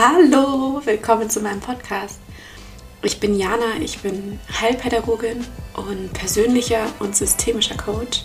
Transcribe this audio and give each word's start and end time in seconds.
Hallo, 0.00 0.80
willkommen 0.84 1.28
zu 1.28 1.40
meinem 1.40 1.58
Podcast. 1.58 2.20
Ich 3.02 3.18
bin 3.18 3.36
Jana, 3.36 3.80
ich 3.80 3.98
bin 3.98 4.38
Heilpädagogin 4.60 5.44
und 5.74 6.12
persönlicher 6.12 6.86
und 7.00 7.16
systemischer 7.16 7.76
Coach. 7.76 8.22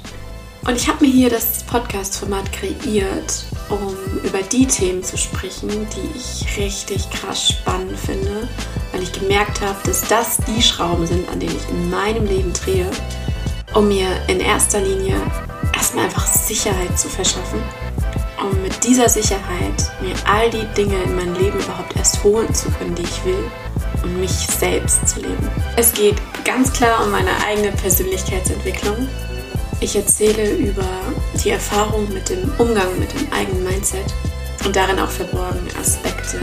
Und 0.68 0.76
ich 0.76 0.88
habe 0.88 1.04
mir 1.04 1.12
hier 1.12 1.32
das 1.32 1.64
Podcast-Format 1.64 2.52
kreiert, 2.54 3.46
um 3.70 3.98
über 4.24 4.44
die 4.44 4.68
Themen 4.68 5.02
zu 5.02 5.18
sprechen, 5.18 5.88
die 5.96 6.16
ich 6.16 6.60
richtig 6.60 7.10
krass 7.10 7.50
spannend 7.50 7.98
finde, 7.98 8.48
weil 8.92 9.02
ich 9.02 9.12
gemerkt 9.12 9.60
habe, 9.62 9.80
dass 9.84 10.08
das 10.08 10.38
die 10.46 10.62
Schrauben 10.62 11.08
sind, 11.08 11.28
an 11.28 11.40
denen 11.40 11.56
ich 11.56 11.70
in 11.70 11.90
meinem 11.90 12.28
Leben 12.28 12.54
drehe, 12.54 12.92
um 13.74 13.88
mir 13.88 14.10
in 14.28 14.42
erster 14.42 14.80
Linie 14.80 15.20
erstmal 15.74 16.06
einfach 16.06 16.28
Sicherheit 16.28 17.00
zu 17.00 17.10
verschaffen 17.10 17.64
um 18.42 18.62
mit 18.62 18.84
dieser 18.84 19.10
Sicherheit 19.10 19.92
mir 20.02 20.16
all 20.26 20.50
die 20.50 20.66
Dinge 20.76 21.02
in 21.04 21.16
mein 21.16 21.36
Leben 21.36 21.60
überhaupt 21.60 21.96
erst 21.96 22.24
holen 22.24 22.54
zu 22.54 22.70
können, 22.72 22.96
die 22.96 23.04
ich 23.04 23.26
will 23.26 23.52
und 24.04 24.20
mich 24.20 24.32
selbst 24.32 25.08
zu 25.08 25.22
leben. 25.22 25.50
Es 25.76 25.94
geht 25.94 26.16
ganz 26.44 26.72
klar 26.74 27.04
um 27.04 27.12
meine 27.12 27.32
eigene 27.46 27.72
Persönlichkeitsentwicklung. 27.72 29.08
Ich 29.80 29.96
erzähle 29.96 30.52
über 30.52 30.88
die 31.44 31.50
Erfahrung 31.50 32.12
mit 32.14 32.30
dem 32.30 32.52
Umgang 32.58 32.98
mit 33.00 33.14
dem 33.14 33.32
eigenen 33.32 33.64
Mindset 33.64 34.06
und 34.66 34.76
darin 34.76 35.00
auch 35.00 35.10
verborgene 35.10 35.70
Aspekte 35.80 36.40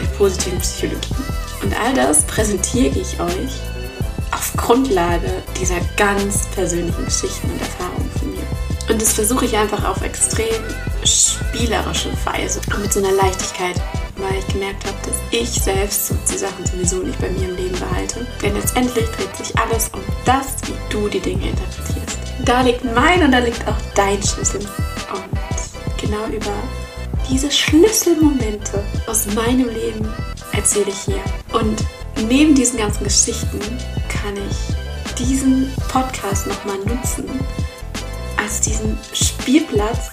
der 0.00 0.06
positiven 0.16 0.58
Psychologie. 0.60 1.14
Und 1.62 1.78
all 1.78 1.94
das 1.94 2.22
präsentiere 2.22 2.98
ich 2.98 3.20
euch 3.20 3.60
auf 4.32 4.52
Grundlage 4.56 5.30
dieser 5.60 5.78
ganz 5.96 6.46
persönlichen 6.54 7.04
Geschichten 7.04 7.50
und 7.50 7.60
Erfahrungen 7.60 8.10
von 8.18 8.30
mir. 8.30 8.46
Und 8.90 9.00
das 9.00 9.12
versuche 9.12 9.44
ich 9.44 9.56
einfach 9.56 9.84
auf 9.84 10.02
extrem 10.02 10.62
spielerische 11.04 12.10
Weise 12.24 12.60
und 12.70 12.82
mit 12.82 12.92
so 12.92 13.00
einer 13.00 13.12
Leichtigkeit, 13.12 13.76
weil 14.16 14.38
ich 14.38 14.46
gemerkt 14.48 14.84
habe, 14.86 14.96
dass 15.04 15.16
ich 15.30 15.48
selbst 15.50 16.08
so 16.08 16.14
die 16.30 16.38
Sachen 16.38 16.64
sowieso 16.66 16.96
nicht 16.98 17.20
bei 17.20 17.30
mir 17.30 17.48
im 17.48 17.56
Leben 17.56 17.78
behalte. 17.78 18.26
Denn 18.42 18.54
letztendlich 18.54 19.06
dreht 19.10 19.36
sich 19.36 19.56
alles 19.58 19.90
um 19.92 20.00
das, 20.24 20.56
wie 20.66 20.74
du 20.90 21.08
die 21.08 21.20
Dinge 21.20 21.48
interpretierst. 21.48 22.18
Da 22.44 22.62
liegt 22.62 22.84
mein 22.84 23.22
und 23.22 23.32
da 23.32 23.38
liegt 23.38 23.66
auch 23.66 23.76
dein 23.94 24.22
Schlüssel. 24.22 24.60
Und 24.60 26.00
genau 26.00 26.26
über 26.26 26.54
diese 27.30 27.50
Schlüsselmomente 27.50 28.82
aus 29.06 29.26
meinem 29.34 29.68
Leben 29.68 30.08
erzähle 30.52 30.88
ich 30.88 30.98
hier. 30.98 31.22
Und 31.52 31.84
neben 32.28 32.54
diesen 32.54 32.78
ganzen 32.78 33.04
Geschichten 33.04 33.60
kann 34.08 34.36
ich 34.36 35.16
diesen 35.18 35.72
Podcast 35.88 36.46
nochmal 36.46 36.78
nutzen 36.78 37.28
als 38.36 38.60
diesen 38.60 38.98
Spielplatz 39.12 40.10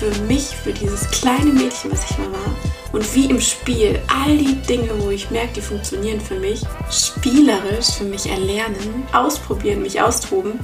für 0.00 0.22
mich, 0.22 0.46
für 0.46 0.72
dieses 0.72 1.10
kleine 1.10 1.52
Mädchen, 1.52 1.92
was 1.92 2.10
ich 2.10 2.16
mal 2.16 2.32
war. 2.32 2.56
Und 2.92 3.14
wie 3.14 3.26
im 3.26 3.38
Spiel 3.38 4.00
all 4.08 4.38
die 4.38 4.54
Dinge, 4.62 4.88
wo 4.98 5.10
ich 5.10 5.30
merke, 5.30 5.52
die 5.56 5.60
funktionieren 5.60 6.18
für 6.22 6.38
mich, 6.38 6.62
spielerisch 6.90 7.90
für 7.98 8.04
mich 8.04 8.24
erlernen, 8.24 9.04
ausprobieren, 9.12 9.82
mich 9.82 10.00
austoben, 10.00 10.58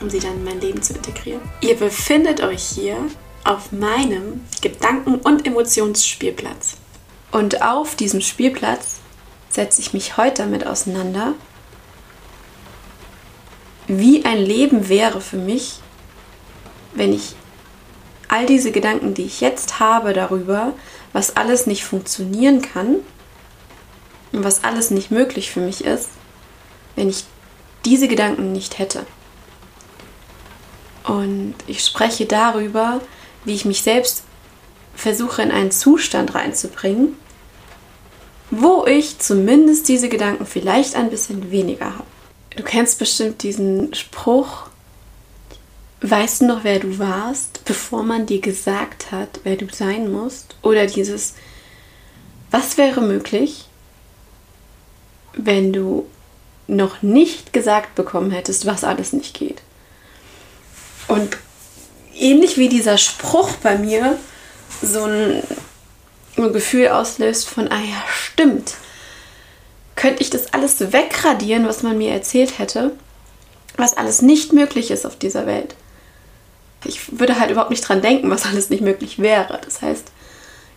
um 0.00 0.10
sie 0.10 0.18
dann 0.18 0.34
in 0.34 0.44
mein 0.44 0.60
Leben 0.60 0.82
zu 0.82 0.94
integrieren. 0.94 1.40
Ihr 1.60 1.76
befindet 1.76 2.42
euch 2.42 2.64
hier 2.64 2.96
auf 3.44 3.70
meinem 3.70 4.44
Gedanken- 4.60 5.20
und 5.20 5.46
Emotionsspielplatz. 5.46 6.76
Und 7.30 7.62
auf 7.62 7.94
diesem 7.94 8.20
Spielplatz 8.20 8.98
setze 9.48 9.80
ich 9.80 9.92
mich 9.92 10.16
heute 10.16 10.42
damit 10.42 10.66
auseinander, 10.66 11.34
wie 13.86 14.24
ein 14.24 14.38
Leben 14.38 14.88
wäre 14.88 15.20
für 15.20 15.36
mich, 15.36 15.78
wenn 16.94 17.12
ich 17.12 17.36
all 18.30 18.46
diese 18.46 18.70
Gedanken, 18.70 19.14
die 19.14 19.24
ich 19.24 19.40
jetzt 19.40 19.80
habe 19.80 20.12
darüber, 20.12 20.72
was 21.12 21.36
alles 21.36 21.66
nicht 21.66 21.84
funktionieren 21.84 22.62
kann 22.62 22.96
und 24.32 24.44
was 24.44 24.62
alles 24.62 24.90
nicht 24.90 25.10
möglich 25.10 25.50
für 25.50 25.60
mich 25.60 25.84
ist, 25.84 26.10
wenn 26.94 27.08
ich 27.08 27.24
diese 27.84 28.06
Gedanken 28.06 28.52
nicht 28.52 28.78
hätte. 28.78 29.04
Und 31.04 31.54
ich 31.66 31.84
spreche 31.84 32.26
darüber, 32.26 33.00
wie 33.44 33.54
ich 33.54 33.64
mich 33.64 33.82
selbst 33.82 34.22
versuche 34.94 35.42
in 35.42 35.50
einen 35.50 35.72
Zustand 35.72 36.34
reinzubringen, 36.34 37.16
wo 38.50 38.86
ich 38.86 39.18
zumindest 39.18 39.88
diese 39.88 40.08
Gedanken 40.08 40.46
vielleicht 40.46 40.94
ein 40.94 41.10
bisschen 41.10 41.50
weniger 41.50 41.86
habe. 41.86 42.04
Du 42.56 42.62
kennst 42.62 42.98
bestimmt 42.98 43.42
diesen 43.42 43.94
Spruch, 43.94 44.69
Weißt 46.02 46.40
du 46.40 46.46
noch, 46.46 46.64
wer 46.64 46.78
du 46.78 46.98
warst, 46.98 47.64
bevor 47.66 48.02
man 48.02 48.24
dir 48.24 48.40
gesagt 48.40 49.12
hat, 49.12 49.40
wer 49.44 49.56
du 49.56 49.66
sein 49.70 50.10
musst? 50.10 50.56
Oder 50.62 50.86
dieses, 50.86 51.34
was 52.50 52.78
wäre 52.78 53.02
möglich, 53.02 53.66
wenn 55.34 55.74
du 55.74 56.06
noch 56.66 57.02
nicht 57.02 57.52
gesagt 57.52 57.96
bekommen 57.96 58.30
hättest, 58.30 58.64
was 58.64 58.82
alles 58.82 59.12
nicht 59.12 59.38
geht? 59.38 59.60
Und 61.06 61.36
ähnlich 62.14 62.56
wie 62.56 62.70
dieser 62.70 62.96
Spruch 62.96 63.50
bei 63.62 63.76
mir 63.76 64.18
so 64.80 65.04
ein, 65.04 65.42
ein 66.38 66.52
Gefühl 66.54 66.88
auslöst 66.88 67.46
von, 67.46 67.68
ah 67.70 67.80
ja, 67.80 68.02
stimmt, 68.10 68.76
könnte 69.96 70.22
ich 70.22 70.30
das 70.30 70.54
alles 70.54 70.80
wegradieren, 70.80 71.66
was 71.66 71.82
man 71.82 71.98
mir 71.98 72.12
erzählt 72.12 72.58
hätte, 72.58 72.92
was 73.76 73.98
alles 73.98 74.22
nicht 74.22 74.54
möglich 74.54 74.90
ist 74.90 75.04
auf 75.04 75.16
dieser 75.16 75.44
Welt 75.44 75.74
ich 76.84 77.18
würde 77.18 77.38
halt 77.38 77.50
überhaupt 77.50 77.70
nicht 77.70 77.86
dran 77.86 78.02
denken, 78.02 78.30
was 78.30 78.46
alles 78.46 78.70
nicht 78.70 78.82
möglich 78.82 79.18
wäre. 79.18 79.60
Das 79.64 79.82
heißt, 79.82 80.10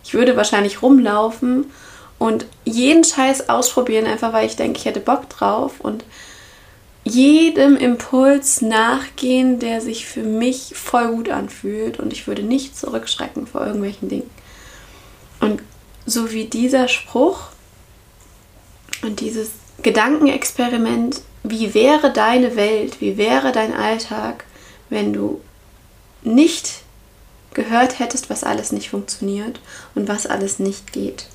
ich 0.02 0.14
würde 0.14 0.36
wahrscheinlich 0.36 0.82
rumlaufen 0.82 1.66
und 2.18 2.46
jeden 2.64 3.04
Scheiß 3.04 3.48
ausprobieren, 3.48 4.06
einfach 4.06 4.32
weil 4.32 4.46
ich 4.46 4.56
denke, 4.56 4.78
ich 4.78 4.84
hätte 4.84 5.00
Bock 5.00 5.28
drauf 5.28 5.80
und 5.80 6.04
jedem 7.04 7.76
Impuls 7.76 8.62
nachgehen, 8.62 9.58
der 9.58 9.80
sich 9.80 10.06
für 10.06 10.22
mich 10.22 10.72
voll 10.74 11.08
gut 11.08 11.28
anfühlt 11.28 11.98
und 11.98 12.12
ich 12.12 12.26
würde 12.26 12.42
nicht 12.42 12.78
zurückschrecken 12.78 13.46
vor 13.46 13.66
irgendwelchen 13.66 14.08
Dingen. 14.08 14.30
Und 15.40 15.62
so 16.06 16.32
wie 16.32 16.44
dieser 16.46 16.88
Spruch 16.88 17.48
und 19.02 19.20
dieses 19.20 19.50
Gedankenexperiment, 19.82 21.20
wie 21.42 21.74
wäre 21.74 22.10
deine 22.10 22.56
Welt, 22.56 23.00
wie 23.00 23.18
wäre 23.18 23.52
dein 23.52 23.74
Alltag, 23.74 24.44
wenn 24.88 25.12
du 25.12 25.40
nicht 26.24 26.82
gehört 27.52 27.98
hättest, 27.98 28.30
was 28.30 28.44
alles 28.44 28.72
nicht 28.72 28.90
funktioniert 28.90 29.60
und 29.94 30.08
was 30.08 30.26
alles 30.26 30.58
nicht 30.58 30.92
geht. 30.92 31.26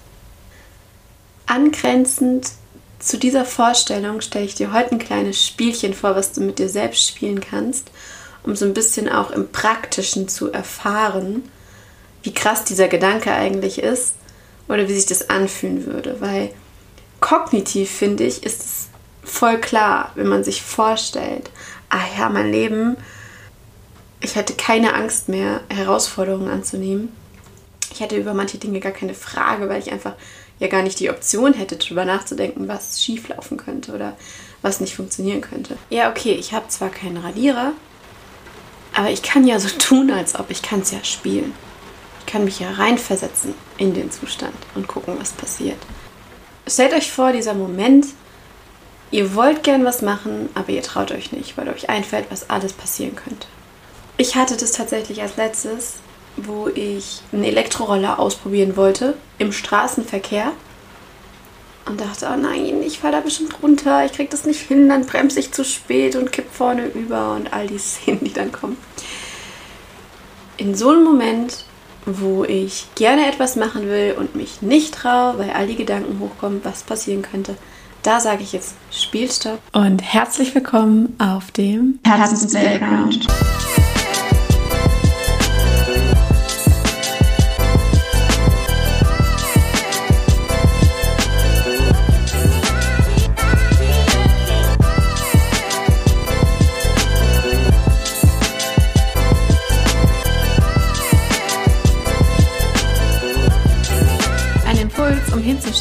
Angrenzend 1.46 2.52
zu 3.00 3.18
dieser 3.18 3.46
Vorstellung 3.46 4.22
stelle 4.22 4.46
ich 4.46 4.56
dir 4.56 4.74
heute 4.74 4.92
ein 4.92 5.00
kleines 5.00 5.46
Spielchen 5.46 5.94
vor, 5.94 6.16
was 6.16 6.34
du 6.34 6.42
mit 6.42 6.60
dir 6.60 6.70
selbst 6.70 7.08
spielen 7.08 7.40
kannst, 7.40 7.90
um 8.44 8.56
so 8.56 8.66
ein 8.66 8.74
bisschen 8.74 9.10
auch 9.10 9.32
im 9.32 9.52
Praktischen 9.52 10.28
zu 10.28 10.52
erfahren, 10.52 11.50
wie 12.24 12.34
krass 12.34 12.66
dieser 12.66 12.90
Gedanke 12.90 13.32
eigentlich 13.32 13.82
ist 13.82 14.16
oder 14.68 14.88
wie 14.90 14.94
sich 14.94 15.06
das 15.06 15.30
anfühlen 15.30 15.86
würde. 15.86 16.20
Weil 16.20 16.52
kognitiv 17.22 17.90
finde 17.90 18.26
ich, 18.26 18.44
ist 18.44 18.62
es 18.62 18.88
voll 19.24 19.60
klar, 19.60 20.12
wenn 20.16 20.28
man 20.28 20.44
sich 20.44 20.62
vorstellt, 20.62 21.50
ah 21.90 22.04
ja, 22.18 22.30
mein 22.30 22.52
Leben 22.52 22.98
ich 24.22 24.36
hätte 24.36 24.54
keine 24.54 24.94
Angst 24.94 25.30
mehr, 25.30 25.62
Herausforderungen 25.70 26.50
anzunehmen. 26.50 27.10
Ich 27.92 28.02
hätte 28.02 28.18
über 28.18 28.34
manche 28.34 28.58
Dinge 28.58 28.80
gar 28.80 28.92
keine 28.92 29.14
Frage, 29.14 29.70
weil 29.70 29.82
ich 29.82 29.92
einfach 29.92 30.14
ja 30.60 30.68
gar 30.68 30.84
nicht 30.84 31.00
die 31.00 31.10
Option 31.10 31.54
hätte, 31.54 31.78
darüber 31.78 32.06
nachzudenken, 32.06 32.68
was 32.68 33.02
schieflaufen 33.02 33.58
könnte 33.58 33.94
oder 33.94 34.18
was 34.62 34.82
nicht 34.82 34.96
funktionieren 34.96 35.42
könnte. 35.42 35.78
Ja, 35.90 36.10
okay, 36.10 36.34
ich 36.34 36.54
habe 36.54 36.68
zwar 36.68 36.90
keinen 36.90 37.18
Radierer, 37.18 37.72
aber 38.94 39.10
ich 39.10 39.22
kann 39.22 39.48
ja 39.48 39.60
so 39.60 39.70
tun, 39.70 40.12
als 40.12 40.38
ob 40.38 40.52
ich 40.52 40.62
kann 40.62 40.82
es 40.82 40.92
ja 40.92 41.04
spielen. 41.04 41.54
Ich 42.20 42.26
kann 42.26 42.44
mich 42.44 42.60
ja 42.60 42.72
reinversetzen 42.72 43.54
in 43.78 43.94
den 43.94 44.12
Zustand 44.12 44.54
und 44.76 44.88
gucken, 44.88 45.16
was 45.18 45.32
passiert. 45.32 45.80
Stellt 46.68 46.94
euch 46.94 47.12
vor, 47.12 47.32
dieser 47.32 47.54
Moment, 47.54 48.06
ihr 49.12 49.34
wollt 49.34 49.64
gern 49.64 49.86
was 49.86 50.02
machen, 50.02 50.50
aber 50.54 50.70
ihr 50.70 50.84
traut 50.84 51.12
euch 51.12 51.32
nicht, 51.32 51.58
weil 51.58 51.70
euch 51.70 51.90
einfällt, 51.90 52.26
was 52.30 52.50
alles 52.50 52.74
passieren 52.74 53.16
könnte. 53.16 53.48
Ich 54.22 54.36
hatte 54.36 54.58
das 54.58 54.74
tatsächlich 54.74 55.22
als 55.22 55.38
letztes, 55.38 55.94
wo 56.36 56.68
ich 56.68 57.22
einen 57.32 57.46
Elektroroller 57.46 58.20
ausprobieren 58.20 58.76
wollte 58.76 59.14
im 59.38 59.54
Straßenverkehr 59.54 60.52
und 61.86 62.02
dachte, 62.02 62.30
oh 62.30 62.36
nein, 62.36 62.84
ich 62.84 63.00
falle 63.00 63.14
da 63.14 63.22
bestimmt 63.22 63.64
runter, 63.64 64.04
ich 64.04 64.12
krieg 64.12 64.30
das 64.30 64.44
nicht 64.44 64.60
hin, 64.60 64.90
dann 64.90 65.06
bremse 65.06 65.40
ich 65.40 65.54
zu 65.54 65.64
spät 65.64 66.18
und 66.18 66.34
kipp 66.34 66.52
vorne 66.52 66.88
über 66.88 67.34
und 67.34 67.54
all 67.54 67.68
die 67.68 67.78
Szenen, 67.80 68.20
die 68.26 68.34
dann 68.34 68.52
kommen. 68.52 68.76
In 70.58 70.76
so 70.76 70.90
einem 70.90 71.06
Moment, 71.06 71.64
wo 72.06 72.44
ich 72.44 72.88
gerne 72.96 73.26
etwas 73.26 73.56
machen 73.56 73.88
will 73.88 74.18
und 74.20 74.36
mich 74.36 74.62
nicht 74.62 74.96
traue, 74.96 75.40
weil 75.40 75.52
all 75.52 75.68
die 75.68 75.78
Gedanken 75.78 76.20
hochkommen, 76.20 76.60
was 76.64 76.84
passieren 76.84 77.22
könnte, 77.22 77.56
da 78.04 78.20
sage 78.20 78.44
ich 78.44 78.52
jetzt 78.52 78.76
Spielstopp 78.92 79.62
und 79.72 80.02
herzlich 80.02 80.54
willkommen 80.56 81.16
auf 81.20 81.52
dem 81.52 82.00
Herzens 82.04 82.52
Playground. 82.52 83.26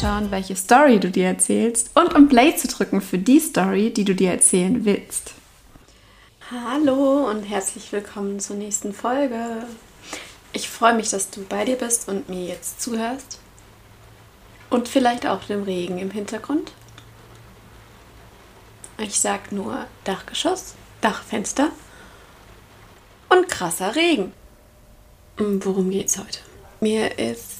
Hinzuschauen, 0.09 0.31
welche 0.31 0.55
Story 0.55 0.99
du 0.99 1.09
dir 1.09 1.27
erzählst 1.27 1.91
und 1.95 2.15
um 2.15 2.27
Play 2.27 2.55
zu 2.55 2.67
drücken 2.67 3.01
für 3.01 3.17
die 3.17 3.39
Story, 3.39 3.91
die 3.91 4.05
du 4.05 4.15
dir 4.15 4.31
erzählen 4.31 4.85
willst. 4.85 5.33
Hallo 6.51 7.29
und 7.29 7.43
herzlich 7.43 7.91
willkommen 7.91 8.39
zur 8.39 8.55
nächsten 8.55 8.93
Folge. 8.93 9.65
Ich 10.51 10.69
freue 10.69 10.95
mich, 10.95 11.09
dass 11.09 11.29
du 11.29 11.43
bei 11.43 11.63
dir 11.65 11.75
bist 11.75 12.07
und 12.07 12.27
mir 12.27 12.43
jetzt 12.45 12.81
zuhörst. 12.81 13.39
Und 14.71 14.87
vielleicht 14.87 15.25
auch 15.27 15.43
dem 15.43 15.63
Regen 15.63 15.99
im 15.99 16.11
Hintergrund. 16.11 16.71
Ich 18.97 19.19
sag 19.19 19.51
nur 19.51 19.85
Dachgeschoss, 20.03 20.73
Dachfenster 21.01 21.69
und 23.29 23.47
krasser 23.47 23.95
Regen. 23.95 24.33
Worum 25.37 25.89
geht's 25.89 26.17
heute? 26.17 26.39
Mir 26.81 27.17
ist 27.17 27.58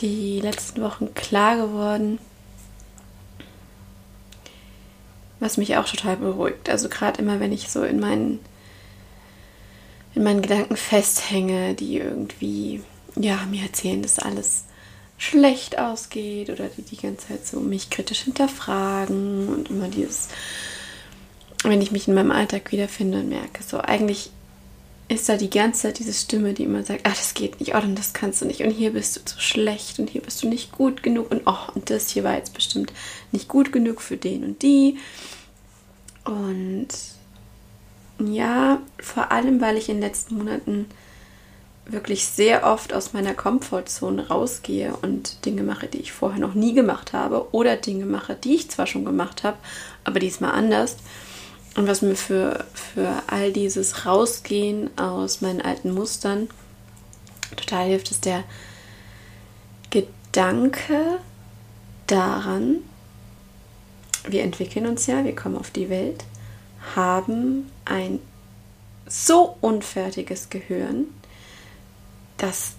die 0.00 0.40
letzten 0.40 0.82
Wochen 0.82 1.14
klar 1.14 1.56
geworden, 1.56 2.18
was 5.40 5.56
mich 5.56 5.76
auch 5.76 5.88
total 5.88 6.16
beruhigt. 6.16 6.68
Also 6.68 6.88
gerade 6.88 7.20
immer, 7.20 7.40
wenn 7.40 7.52
ich 7.52 7.70
so 7.70 7.82
in 7.82 8.00
meinen 8.00 8.40
in 10.14 10.24
meinen 10.24 10.42
Gedanken 10.42 10.76
festhänge, 10.76 11.74
die 11.74 11.98
irgendwie 11.98 12.82
ja 13.14 13.38
mir 13.48 13.62
erzählen, 13.62 14.02
dass 14.02 14.18
alles 14.18 14.64
schlecht 15.16 15.78
ausgeht 15.78 16.50
oder 16.50 16.68
die 16.68 16.82
die 16.82 16.96
ganze 16.96 17.28
Zeit 17.28 17.46
so 17.46 17.60
mich 17.60 17.90
kritisch 17.90 18.20
hinterfragen 18.20 19.48
und 19.48 19.70
immer 19.70 19.88
dieses, 19.88 20.28
wenn 21.64 21.82
ich 21.82 21.90
mich 21.90 22.08
in 22.08 22.14
meinem 22.14 22.30
Alltag 22.30 22.72
wiederfinde 22.72 23.18
und 23.18 23.28
merke, 23.28 23.62
so 23.62 23.80
eigentlich 23.80 24.30
ist 25.08 25.28
da 25.28 25.36
die 25.36 25.50
ganze 25.50 25.82
Zeit 25.82 25.98
diese 25.98 26.12
Stimme, 26.12 26.52
die 26.52 26.64
immer 26.64 26.84
sagt, 26.84 27.06
ah, 27.06 27.10
das 27.10 27.32
geht 27.32 27.60
nicht, 27.60 27.74
oh, 27.74 27.80
dann 27.80 27.94
das 27.94 28.12
kannst 28.12 28.42
du 28.42 28.44
nicht 28.44 28.62
und 28.62 28.70
hier 28.70 28.92
bist 28.92 29.16
du 29.16 29.24
zu 29.24 29.40
schlecht 29.40 29.98
und 29.98 30.10
hier 30.10 30.20
bist 30.20 30.42
du 30.42 30.48
nicht 30.48 30.72
gut 30.72 31.02
genug 31.02 31.30
und 31.30 31.42
oh, 31.46 31.72
und 31.74 31.88
das 31.88 32.10
hier 32.10 32.24
war 32.24 32.36
jetzt 32.36 32.52
bestimmt 32.52 32.92
nicht 33.32 33.48
gut 33.48 33.72
genug 33.72 34.02
für 34.02 34.18
den 34.18 34.44
und 34.44 34.62
die. 34.62 34.98
Und 36.24 36.88
ja, 38.18 38.82
vor 38.98 39.32
allem, 39.32 39.60
weil 39.62 39.78
ich 39.78 39.88
in 39.88 39.96
den 39.96 40.02
letzten 40.02 40.36
Monaten 40.36 40.86
wirklich 41.86 42.26
sehr 42.26 42.66
oft 42.66 42.92
aus 42.92 43.14
meiner 43.14 43.32
Komfortzone 43.32 44.28
rausgehe 44.28 44.94
und 45.00 45.46
Dinge 45.46 45.62
mache, 45.62 45.86
die 45.86 46.00
ich 46.00 46.12
vorher 46.12 46.38
noch 46.38 46.52
nie 46.52 46.74
gemacht 46.74 47.14
habe 47.14 47.48
oder 47.52 47.76
Dinge 47.76 48.04
mache, 48.04 48.34
die 48.34 48.56
ich 48.56 48.70
zwar 48.70 48.86
schon 48.86 49.06
gemacht 49.06 49.42
habe, 49.42 49.56
aber 50.04 50.20
diesmal 50.20 50.52
anders. 50.52 50.96
Und 51.78 51.86
was 51.86 52.02
mir 52.02 52.16
für, 52.16 52.64
für 52.74 53.22
all 53.28 53.52
dieses 53.52 54.04
Rausgehen 54.04 54.90
aus 54.98 55.42
meinen 55.42 55.60
alten 55.60 55.94
Mustern 55.94 56.48
total 57.56 57.86
hilft, 57.86 58.10
ist 58.10 58.24
der 58.24 58.42
Gedanke 59.90 61.20
daran, 62.08 62.78
wir 64.26 64.42
entwickeln 64.42 64.88
uns 64.88 65.06
ja, 65.06 65.24
wir 65.24 65.36
kommen 65.36 65.56
auf 65.56 65.70
die 65.70 65.88
Welt, 65.88 66.24
haben 66.96 67.70
ein 67.84 68.18
so 69.06 69.56
unfertiges 69.60 70.50
Gehirn, 70.50 71.04
dass 72.38 72.72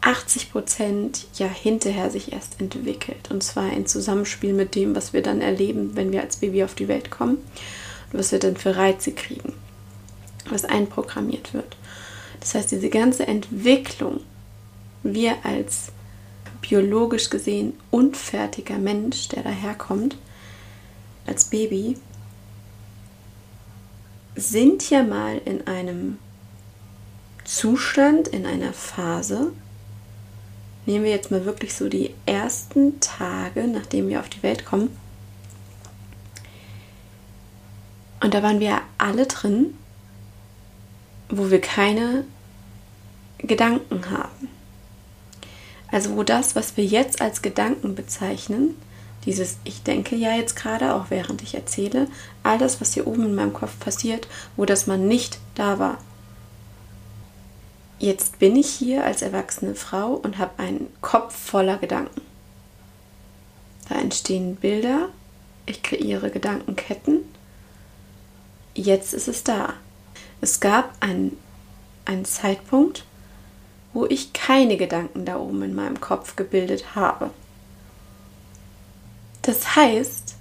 80 0.00 0.50
Prozent 0.50 1.26
ja 1.34 1.46
hinterher 1.46 2.10
sich 2.10 2.32
erst 2.32 2.58
entwickelt. 2.58 3.30
Und 3.30 3.42
zwar 3.42 3.70
in 3.70 3.84
Zusammenspiel 3.84 4.54
mit 4.54 4.74
dem, 4.74 4.96
was 4.96 5.12
wir 5.12 5.22
dann 5.22 5.42
erleben, 5.42 5.94
wenn 5.94 6.10
wir 6.10 6.22
als 6.22 6.36
Baby 6.36 6.64
auf 6.64 6.74
die 6.74 6.88
Welt 6.88 7.10
kommen 7.10 7.36
was 8.12 8.32
wir 8.32 8.38
dann 8.38 8.56
für 8.56 8.76
Reize 8.76 9.12
kriegen, 9.12 9.54
was 10.48 10.64
einprogrammiert 10.64 11.54
wird. 11.54 11.76
Das 12.40 12.54
heißt, 12.54 12.70
diese 12.70 12.88
ganze 12.88 13.26
Entwicklung, 13.26 14.20
wir 15.02 15.36
als 15.44 15.92
biologisch 16.60 17.30
gesehen 17.30 17.74
unfertiger 17.90 18.78
Mensch, 18.78 19.28
der 19.28 19.42
daherkommt, 19.42 20.16
als 21.26 21.46
Baby, 21.46 21.96
sind 24.34 24.88
ja 24.88 25.02
mal 25.02 25.40
in 25.44 25.66
einem 25.66 26.18
Zustand, 27.44 28.28
in 28.28 28.46
einer 28.46 28.72
Phase, 28.72 29.52
nehmen 30.86 31.04
wir 31.04 31.10
jetzt 31.10 31.30
mal 31.30 31.44
wirklich 31.44 31.74
so 31.74 31.88
die 31.88 32.14
ersten 32.24 33.00
Tage, 33.00 33.66
nachdem 33.66 34.08
wir 34.08 34.20
auf 34.20 34.28
die 34.28 34.42
Welt 34.42 34.64
kommen. 34.64 34.96
Und 38.28 38.34
da 38.34 38.42
waren 38.42 38.60
wir 38.60 38.82
alle 38.98 39.24
drin, 39.24 39.72
wo 41.30 41.50
wir 41.50 41.62
keine 41.62 42.26
Gedanken 43.38 44.10
haben. 44.10 44.50
Also 45.90 46.14
wo 46.14 46.22
das, 46.24 46.54
was 46.54 46.76
wir 46.76 46.84
jetzt 46.84 47.22
als 47.22 47.40
Gedanken 47.40 47.94
bezeichnen, 47.94 48.74
dieses 49.24 49.56
Ich 49.64 49.82
denke 49.82 50.14
ja 50.14 50.36
jetzt 50.36 50.56
gerade, 50.56 50.92
auch 50.92 51.06
während 51.08 51.40
ich 51.40 51.54
erzähle, 51.54 52.06
all 52.42 52.58
das, 52.58 52.82
was 52.82 52.92
hier 52.92 53.06
oben 53.06 53.24
in 53.24 53.34
meinem 53.34 53.54
Kopf 53.54 53.80
passiert, 53.80 54.28
wo 54.58 54.66
das 54.66 54.86
mal 54.86 54.98
nicht 54.98 55.38
da 55.54 55.78
war, 55.78 55.96
Jetzt 57.98 58.38
bin 58.38 58.56
ich 58.56 58.68
hier 58.68 59.04
als 59.04 59.22
erwachsene 59.22 59.74
Frau 59.74 60.12
und 60.12 60.36
habe 60.36 60.58
einen 60.58 60.88
Kopf 61.00 61.34
voller 61.34 61.78
Gedanken. 61.78 62.20
Da 63.88 63.94
entstehen 63.94 64.56
Bilder, 64.56 65.08
ich 65.64 65.82
kreiere 65.82 66.30
Gedankenketten. 66.30 67.37
Jetzt 68.78 69.12
ist 69.12 69.26
es 69.26 69.42
da. 69.42 69.74
Es 70.40 70.60
gab 70.60 70.92
einen, 71.00 71.36
einen 72.04 72.24
Zeitpunkt, 72.24 73.04
wo 73.92 74.06
ich 74.06 74.32
keine 74.32 74.76
Gedanken 74.76 75.24
da 75.24 75.36
oben 75.36 75.64
in 75.64 75.74
meinem 75.74 76.00
Kopf 76.00 76.36
gebildet 76.36 76.94
habe. 76.94 77.30
Das 79.42 79.74
heißt, 79.74 80.36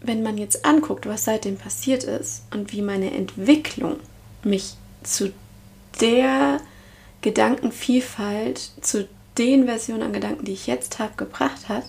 wenn 0.00 0.22
man 0.22 0.38
jetzt 0.38 0.64
anguckt, 0.64 1.04
was 1.04 1.26
seitdem 1.26 1.58
passiert 1.58 2.04
ist 2.04 2.44
und 2.50 2.72
wie 2.72 2.80
meine 2.80 3.12
Entwicklung 3.12 4.00
mich 4.42 4.74
zu 5.02 5.30
der 6.00 6.62
Gedankenvielfalt 7.20 8.72
zu 8.80 9.06
den 9.36 9.66
Versionen 9.66 10.04
an 10.04 10.12
Gedanken, 10.14 10.46
die 10.46 10.52
ich 10.52 10.66
jetzt 10.66 10.98
habe, 10.98 11.12
gebracht 11.18 11.68
hat, 11.68 11.84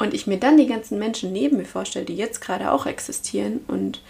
und 0.00 0.14
ich 0.14 0.26
mir 0.26 0.38
dann 0.38 0.56
die 0.56 0.66
ganzen 0.66 0.98
Menschen 0.98 1.30
neben 1.30 1.58
mir 1.58 1.66
vorstelle, 1.66 2.06
die 2.06 2.16
jetzt 2.16 2.40
gerade 2.40 2.72
auch 2.72 2.86
existieren, 2.86 3.60
und 3.68 4.00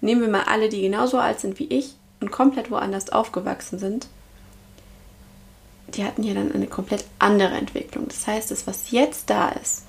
nehmen 0.00 0.20
wir 0.20 0.28
mal 0.28 0.42
alle, 0.46 0.68
die 0.68 0.82
genauso 0.82 1.18
alt 1.18 1.40
sind 1.40 1.58
wie 1.60 1.68
ich 1.68 1.94
und 2.20 2.32
komplett 2.32 2.70
woanders 2.70 3.10
aufgewachsen 3.10 3.78
sind, 3.78 4.08
die 5.94 6.04
hatten 6.04 6.24
ja 6.24 6.34
dann 6.34 6.52
eine 6.52 6.66
komplett 6.66 7.04
andere 7.20 7.54
Entwicklung. 7.54 8.08
Das 8.08 8.26
heißt, 8.26 8.50
das, 8.50 8.66
was 8.66 8.90
jetzt 8.90 9.30
da 9.30 9.50
ist, 9.50 9.84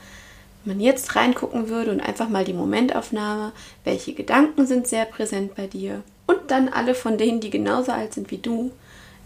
wenn 0.63 0.77
man 0.77 0.85
jetzt 0.85 1.15
reingucken 1.15 1.69
würde 1.69 1.91
und 1.91 2.01
einfach 2.01 2.29
mal 2.29 2.45
die 2.45 2.53
Momentaufnahme, 2.53 3.51
welche 3.83 4.13
Gedanken 4.13 4.67
sind 4.67 4.87
sehr 4.87 5.05
präsent 5.05 5.55
bei 5.55 5.65
dir 5.65 6.03
und 6.27 6.51
dann 6.51 6.69
alle 6.69 6.93
von 6.93 7.17
denen, 7.17 7.39
die 7.39 7.49
genauso 7.49 7.91
alt 7.91 8.13
sind 8.13 8.29
wie 8.29 8.37
du, 8.37 8.71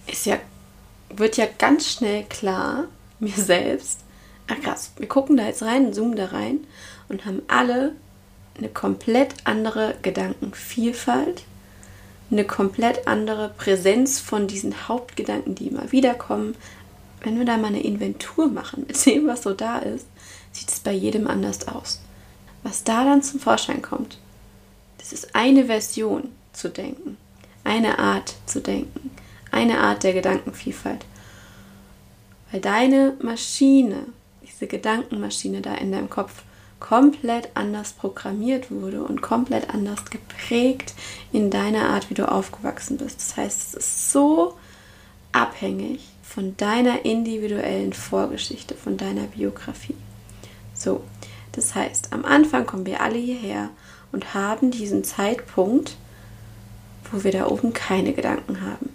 ist 0.08 0.26
ja, 0.26 0.38
wird 1.14 1.36
ja 1.36 1.48
ganz 1.58 1.92
schnell 1.92 2.24
klar, 2.24 2.86
mir 3.20 3.36
selbst, 3.36 4.00
ach 4.52 4.62
krass, 4.62 4.92
wir 4.98 5.08
gucken 5.08 5.38
da 5.38 5.46
jetzt 5.46 5.64
rein, 5.64 5.94
zoomen 5.94 6.16
da 6.16 6.26
rein 6.28 6.66
und 7.10 7.26
haben 7.26 7.42
alle 7.48 7.94
eine 8.58 8.70
komplett 8.70 9.34
andere 9.46 9.96
Gedankenvielfalt, 10.02 11.44
eine 12.30 12.46
komplett 12.46 13.08
andere 13.08 13.50
Präsenz 13.50 14.20
von 14.20 14.48
diesen 14.48 14.88
Hauptgedanken, 14.88 15.56
die 15.56 15.68
immer 15.68 15.92
wieder 15.92 16.14
kommen. 16.14 16.56
Wenn 17.22 17.38
wir 17.38 17.46
da 17.46 17.58
mal 17.58 17.68
eine 17.68 17.84
Inventur 17.84 18.48
machen 18.48 18.86
mit 18.88 19.06
dem, 19.06 19.28
was 19.28 19.44
so 19.44 19.54
da 19.54 19.80
ist, 19.80 20.06
sieht 20.52 20.70
es 20.70 20.80
bei 20.80 20.92
jedem 20.92 21.28
anders 21.28 21.68
aus. 21.68 22.02
Was 22.64 22.84
da 22.84 23.04
dann 23.04 23.24
zum 23.24 23.40
Vorschein 23.40 23.82
kommt, 23.82 24.18
das 24.98 25.14
ist 25.14 25.36
eine 25.36 25.66
Version 25.66 26.30
zu 26.54 26.70
denken, 26.70 27.18
eine 27.64 27.98
Art 27.98 28.36
zu 28.46 28.62
denken, 28.62 29.12
eine 29.50 29.80
Art 29.80 30.04
der 30.04 30.14
Gedankenvielfalt. 30.14 31.06
Weil 32.52 32.62
deine 32.62 33.16
Maschine, 33.22 34.06
diese 34.62 34.68
Gedankenmaschine 34.68 35.62
da 35.62 35.74
in 35.74 35.92
deinem 35.92 36.10
Kopf, 36.10 36.44
komplett 36.80 37.50
anders 37.56 37.94
programmiert 37.94 38.72
wurde 38.72 39.04
und 39.04 39.22
komplett 39.22 39.72
anders 39.72 40.06
geprägt 40.06 40.94
in 41.32 41.50
deiner 41.50 41.90
Art, 41.90 42.10
wie 42.10 42.16
du 42.16 42.32
aufgewachsen 42.32 42.98
bist. 42.98 43.20
Das 43.20 43.38
heißt, 43.38 43.62
es 43.62 43.74
ist 43.74 44.12
so 44.12 44.58
abhängig 45.32 46.08
von 46.24 46.56
deiner 46.58 47.06
individuellen 47.06 47.94
Vorgeschichte, 47.94 48.76
von 48.76 48.98
deiner 48.98 49.24
Biografie. 49.24 49.96
So, 50.74 51.04
das 51.52 51.76
heißt, 51.76 52.14
am 52.14 52.24
Anfang 52.26 52.66
kommen 52.66 52.86
wir 52.86 53.02
alle 53.02 53.18
hierher 53.18 53.70
und 54.12 54.34
haben 54.34 54.72
diesen 54.72 55.04
Zeitpunkt, 55.04 55.98
wo 57.12 57.24
wir 57.24 57.32
da 57.32 57.48
oben 57.48 57.74
keine 57.74 58.14
Gedanken 58.14 58.62
haben 58.62 58.90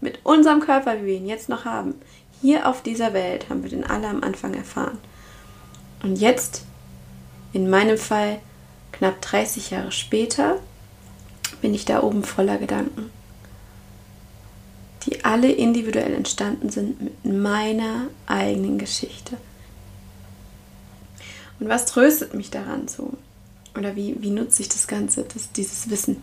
mit 0.00 0.20
unserem 0.24 0.60
Körper, 0.60 1.00
wie 1.00 1.06
wir 1.06 1.14
ihn 1.16 1.26
jetzt 1.26 1.48
noch 1.48 1.64
haben, 1.64 1.94
hier 2.40 2.68
auf 2.68 2.82
dieser 2.82 3.12
Welt, 3.12 3.48
haben 3.48 3.62
wir 3.62 3.70
den 3.70 3.84
alle 3.84 4.08
am 4.08 4.22
Anfang 4.22 4.54
erfahren. 4.54 4.98
Und 6.02 6.16
jetzt, 6.16 6.64
in 7.52 7.68
meinem 7.68 7.98
Fall, 7.98 8.40
knapp 8.92 9.20
30 9.20 9.70
Jahre 9.70 9.92
später, 9.92 10.56
bin 11.60 11.74
ich 11.74 11.84
da 11.84 12.02
oben 12.02 12.24
voller 12.24 12.58
Gedanken, 12.58 13.10
die 15.04 15.24
alle 15.24 15.50
individuell 15.50 16.14
entstanden 16.14 16.70
sind 16.70 17.02
mit 17.02 17.24
meiner 17.24 18.08
eigenen 18.26 18.78
Geschichte. 18.78 19.36
Und 21.58 21.68
was 21.68 21.86
tröstet 21.86 22.34
mich 22.34 22.50
daran 22.50 22.88
so? 22.88 23.12
Oder 23.76 23.94
wie, 23.94 24.16
wie 24.20 24.30
nutze 24.30 24.62
ich 24.62 24.68
das 24.68 24.88
Ganze, 24.88 25.24
das, 25.24 25.52
dieses 25.52 25.90
Wissen? 25.90 26.22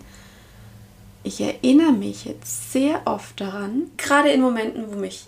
Ich 1.23 1.41
erinnere 1.41 1.91
mich 1.91 2.25
jetzt 2.25 2.71
sehr 2.71 3.01
oft 3.05 3.39
daran, 3.39 3.91
gerade 3.97 4.29
in 4.29 4.41
Momenten, 4.41 4.91
wo 4.91 4.95
mich 4.95 5.27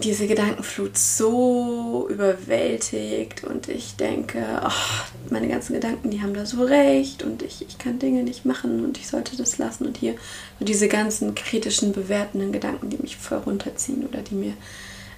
diese 0.00 0.26
Gedankenflut 0.26 0.96
so 0.96 2.08
überwältigt 2.10 3.44
und 3.44 3.68
ich 3.68 3.96
denke, 3.96 4.44
oh, 4.64 5.30
meine 5.30 5.48
ganzen 5.48 5.74
Gedanken, 5.74 6.10
die 6.10 6.22
haben 6.22 6.34
da 6.34 6.46
so 6.46 6.62
recht 6.62 7.22
und 7.22 7.42
ich, 7.42 7.66
ich 7.66 7.78
kann 7.78 7.98
Dinge 7.98 8.22
nicht 8.22 8.44
machen 8.44 8.84
und 8.84 8.98
ich 8.98 9.08
sollte 9.08 9.36
das 9.36 9.58
lassen 9.58 9.86
und 9.86 9.96
hier 9.96 10.14
und 10.60 10.68
diese 10.68 10.88
ganzen 10.88 11.34
kritischen, 11.34 11.92
bewertenden 11.92 12.52
Gedanken, 12.52 12.90
die 12.90 12.98
mich 12.98 13.16
voll 13.16 13.38
runterziehen 13.38 14.06
oder 14.06 14.22
die 14.22 14.34
mir 14.34 14.54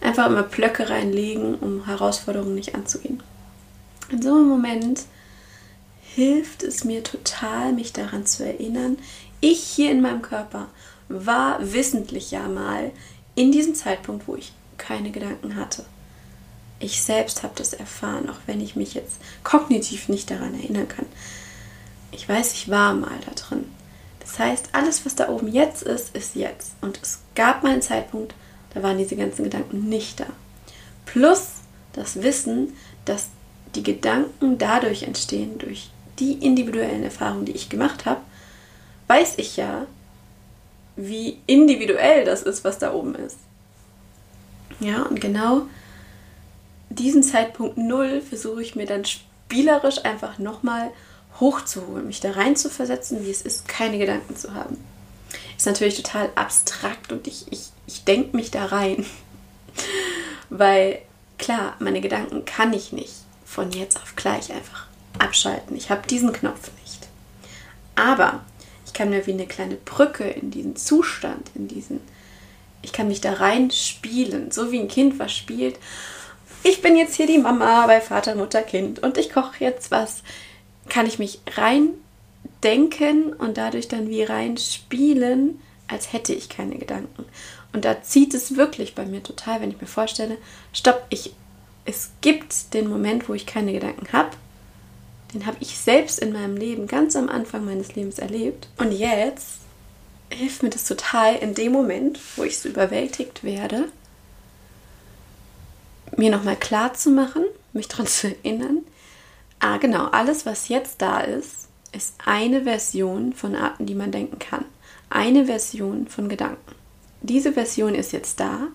einfach 0.00 0.26
immer 0.26 0.42
Blöcke 0.42 0.88
reinlegen, 0.88 1.54
um 1.56 1.87
Herausforderungen 1.87 2.54
nicht 2.54 2.75
anzugehen. 2.75 3.23
In 4.11 4.23
so 4.23 4.35
einem 4.35 4.49
Moment 4.49 5.02
hilft 6.02 6.62
es 6.62 6.85
mir 6.85 7.02
total, 7.04 7.73
mich 7.73 7.92
daran 7.92 8.26
zu 8.26 8.44
erinnern, 8.44 8.99
ich 9.40 9.61
hier 9.61 9.90
in 9.90 10.00
meinem 10.00 10.23
Körper 10.23 10.68
war 11.08 11.58
wissentlich 11.61 12.30
ja 12.30 12.49
mal 12.49 12.90
in 13.35 13.52
diesem 13.52 13.75
Zeitpunkt, 13.75 14.26
wo 14.26 14.35
ich 14.35 14.52
keine 14.78 15.11
Gedanken 15.11 15.56
hatte. 15.56 15.85
Ich 16.80 17.02
selbst 17.02 17.42
habe 17.42 17.54
das 17.56 17.73
erfahren, 17.73 18.30
auch 18.30 18.38
wenn 18.47 18.61
ich 18.61 18.76
mich 18.76 18.94
jetzt 18.94 19.20
kognitiv 19.42 20.08
nicht 20.08 20.30
daran 20.30 20.54
erinnern 20.54 20.88
kann. 20.88 21.06
Ich 22.12 22.28
weiß, 22.28 22.54
ich 22.54 22.70
war 22.70 22.94
mal 22.94 23.18
da 23.26 23.32
drin. 23.32 23.66
Das 24.20 24.38
heißt, 24.38 24.68
alles, 24.73 25.04
was 25.04 25.16
da 25.16 25.28
oben 25.28 25.49
jetzt 25.49 25.82
ist, 25.82 26.14
ist 26.14 26.35
jetzt. 26.35 26.73
Und 26.80 26.99
es 27.02 27.20
gab 27.35 27.62
mal 27.62 27.73
einen 27.73 27.82
Zeitpunkt, 27.82 28.35
da 28.75 28.82
waren 28.82 28.99
diese 28.99 29.16
ganzen 29.16 29.44
Gedanken 29.44 29.88
nicht 29.88 30.20
da. 30.20 30.26
Plus 31.06 31.49
das 31.92 32.23
Wissen, 32.23 32.75
dass 33.04 33.28
die 33.75 33.82
Gedanken 33.82 34.58
dadurch 34.58 35.02
entstehen, 35.02 35.58
durch 35.58 35.90
die 36.18 36.35
individuellen 36.35 37.02
Erfahrungen, 37.02 37.44
die 37.44 37.52
ich 37.52 37.68
gemacht 37.68 38.06
habe, 38.06 38.20
weiß 39.08 39.35
ich 39.38 39.56
ja, 39.56 39.87
wie 40.97 41.38
individuell 41.47 42.25
das 42.25 42.42
ist, 42.42 42.64
was 42.64 42.78
da 42.78 42.92
oben 42.92 43.14
ist. 43.14 43.38
Ja, 44.80 45.02
und 45.02 45.20
genau 45.20 45.66
diesen 46.90 47.23
Zeitpunkt 47.23 47.76
Null 47.76 48.20
versuche 48.20 48.62
ich 48.62 48.75
mir 48.75 48.87
dann 48.87 49.04
spielerisch 49.04 50.04
einfach 50.04 50.38
nochmal 50.38 50.90
hochzuholen, 51.40 52.06
mich 52.06 52.20
da 52.20 52.32
rein 52.32 52.56
zu 52.56 52.70
versetzen, 52.70 53.25
wie 53.25 53.30
es 53.30 53.42
ist, 53.42 53.68
keine 53.68 53.99
Gedanken 53.99 54.37
zu 54.37 54.54
haben. 54.54 54.76
Ist 55.56 55.66
natürlich 55.66 55.97
total 55.97 56.30
abstrakt 56.35 57.12
und 57.12 57.26
ich, 57.26 57.47
ich, 57.50 57.68
ich 57.87 58.04
denke 58.04 58.37
mich 58.37 58.50
da 58.50 58.66
rein. 58.66 59.04
Weil 60.50 61.00
klar, 61.38 61.75
meine 61.78 62.00
Gedanken 62.00 62.44
kann 62.44 62.73
ich 62.73 62.92
nicht 62.92 63.14
von 63.44 63.70
jetzt 63.73 63.97
auf 63.97 64.16
gleich 64.16 64.52
einfach 64.52 64.87
abschalten. 65.18 65.76
Ich 65.76 65.90
habe 65.90 66.06
diesen 66.06 66.32
Knopf 66.32 66.70
nicht. 66.82 67.08
Aber 67.94 68.44
ich 68.87 68.92
kann 68.92 69.11
mir 69.11 69.26
wie 69.26 69.32
eine 69.32 69.47
kleine 69.47 69.76
Brücke 69.76 70.25
in 70.25 70.50
diesen 70.50 70.76
Zustand, 70.76 71.50
in 71.54 71.68
diesen 71.68 72.00
ich 72.82 72.92
kann 72.92 73.08
mich 73.08 73.20
da 73.20 73.35
rein 73.35 73.70
spielen, 73.70 74.50
so 74.50 74.73
wie 74.73 74.78
ein 74.78 74.88
Kind 74.88 75.18
was 75.18 75.35
spielt. 75.35 75.78
Ich 76.62 76.82
bin 76.82 76.97
jetzt 76.97 77.14
hier 77.14 77.26
die 77.26 77.38
Mama 77.38 77.87
bei 77.87 78.00
Vater, 78.00 78.35
Mutter, 78.35 78.62
Kind 78.62 78.99
und 79.00 79.18
ich 79.18 79.32
koche 79.32 79.64
jetzt 79.64 79.90
was. 79.90 80.23
Kann 80.88 81.06
ich 81.06 81.18
mich 81.18 81.40
rein 81.56 81.90
denken 82.62 83.32
und 83.32 83.56
dadurch 83.56 83.88
dann 83.88 84.08
wie 84.08 84.23
rein 84.23 84.56
spielen, 84.56 85.61
als 85.87 86.12
hätte 86.12 86.35
ich 86.35 86.49
keine 86.49 86.76
Gedanken. 86.76 87.25
Und 87.73 87.85
da 87.85 88.02
zieht 88.02 88.35
es 88.35 88.56
wirklich 88.56 88.94
bei 88.94 89.06
mir 89.06 89.23
total, 89.23 89.61
wenn 89.61 89.70
ich 89.70 89.80
mir 89.80 89.87
vorstelle, 89.87 90.38
stopp, 90.73 91.04
ich, 91.11 91.32
es 91.85 92.11
gibt 92.20 92.75
den 92.75 92.88
Moment, 92.88 93.28
wo 93.28 93.35
ich 93.35 93.47
keine 93.47 93.73
Gedanken 93.73 94.12
habe. 94.12 94.30
Den 95.35 95.47
habe 95.47 95.58
ich 95.61 95.78
selbst 95.78 96.18
in 96.18 96.32
meinem 96.32 96.56
Leben 96.56 96.87
ganz 96.87 97.14
am 97.14 97.28
Anfang 97.28 97.64
meines 97.64 97.94
Lebens 97.94 98.18
erlebt. 98.18 98.68
Und 98.78 98.92
jetzt 98.92 99.61
hilft 100.30 100.62
mir 100.62 100.70
das 100.70 100.85
total 100.85 101.37
in 101.37 101.54
dem 101.54 101.73
Moment, 101.73 102.18
wo 102.37 102.44
ich 102.44 102.58
so 102.58 102.68
überwältigt 102.68 103.44
werde, 103.44 103.88
mir 106.16 106.30
nochmal 106.30 106.56
klar 106.56 106.94
zu 106.94 107.11
machen, 107.11 107.44
mich 107.73 107.88
daran 107.88 108.06
zu 108.06 108.28
erinnern, 108.28 108.78
ah 109.61 109.78
genau, 109.78 110.06
alles, 110.06 110.47
was 110.47 110.68
jetzt 110.68 111.00
da 111.02 111.20
ist, 111.20 111.68
ist 111.92 112.14
eine 112.25 112.62
Version 112.62 113.32
von 113.32 113.54
Arten, 113.54 113.87
die 113.87 113.94
man 113.94 114.12
denken 114.12 114.38
kann. 114.38 114.64
Eine 115.11 115.47
Version 115.47 116.06
von 116.06 116.28
Gedanken. 116.28 116.75
Diese 117.23 117.52
Version 117.52 117.94
ist 117.94 118.12
jetzt 118.12 118.40
da, 118.40 118.68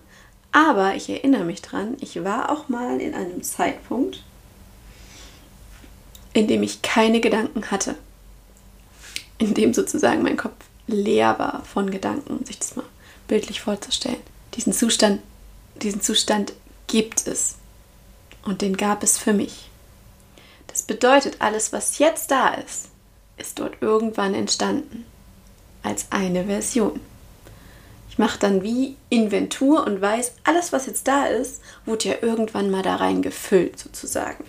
aber 0.52 0.94
ich 0.94 1.08
erinnere 1.08 1.44
mich 1.44 1.62
dran, 1.62 1.96
ich 2.00 2.22
war 2.24 2.50
auch 2.50 2.68
mal 2.68 3.00
in 3.00 3.14
einem 3.14 3.42
Zeitpunkt, 3.42 4.22
in 6.32 6.48
dem 6.48 6.62
ich 6.62 6.82
keine 6.82 7.20
Gedanken 7.20 7.70
hatte. 7.70 7.94
In 9.38 9.54
dem 9.54 9.74
sozusagen 9.74 10.22
mein 10.22 10.36
Kopf 10.36 10.64
leer 10.86 11.38
war 11.38 11.64
von 11.64 11.90
Gedanken, 11.90 12.44
sich 12.44 12.58
das 12.58 12.76
mal 12.76 12.84
bildlich 13.28 13.60
vorzustellen. 13.60 14.20
Diesen 14.54 14.72
Zustand, 14.72 15.20
diesen 15.82 16.00
Zustand 16.00 16.52
gibt 16.86 17.26
es. 17.26 17.56
Und 18.44 18.60
den 18.60 18.76
gab 18.76 19.02
es 19.02 19.18
für 19.18 19.32
mich. 19.32 19.70
Das 20.66 20.82
bedeutet, 20.82 21.36
alles, 21.40 21.72
was 21.72 21.98
jetzt 21.98 22.30
da 22.30 22.48
ist, 22.48 22.88
ist 23.36 23.58
dort 23.58 23.80
irgendwann 23.80 24.34
entstanden. 24.34 25.06
Als 25.82 26.06
eine 26.10 26.46
Version. 26.46 27.00
Ich 28.08 28.18
mache 28.18 28.38
dann 28.38 28.62
wie 28.62 28.96
Inventur 29.08 29.84
und 29.84 30.00
weiß, 30.00 30.34
alles, 30.44 30.72
was 30.72 30.86
jetzt 30.86 31.08
da 31.08 31.26
ist, 31.26 31.60
wurde 31.84 32.10
ja 32.10 32.14
irgendwann 32.22 32.70
mal 32.70 32.82
da 32.82 32.96
rein 32.96 33.22
gefüllt, 33.22 33.78
sozusagen. 33.78 34.44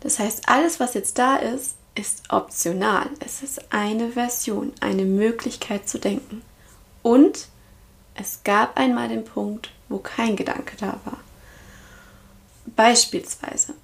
Das 0.00 0.18
heißt, 0.18 0.48
alles, 0.48 0.80
was 0.80 0.94
jetzt 0.94 1.18
da 1.18 1.36
ist, 1.36 1.76
ist 1.94 2.22
optional. 2.30 3.10
Es 3.20 3.42
ist 3.42 3.72
eine 3.72 4.12
Version, 4.12 4.72
eine 4.80 5.04
Möglichkeit 5.04 5.88
zu 5.88 5.98
denken. 5.98 6.42
Und 7.02 7.48
es 8.14 8.40
gab 8.44 8.76
einmal 8.78 9.08
den 9.08 9.24
Punkt, 9.24 9.70
wo 9.88 9.98
kein 9.98 10.36
Gedanke 10.36 10.76
da 10.78 11.00
war. 11.04 11.18
Beispielsweise 12.66 13.74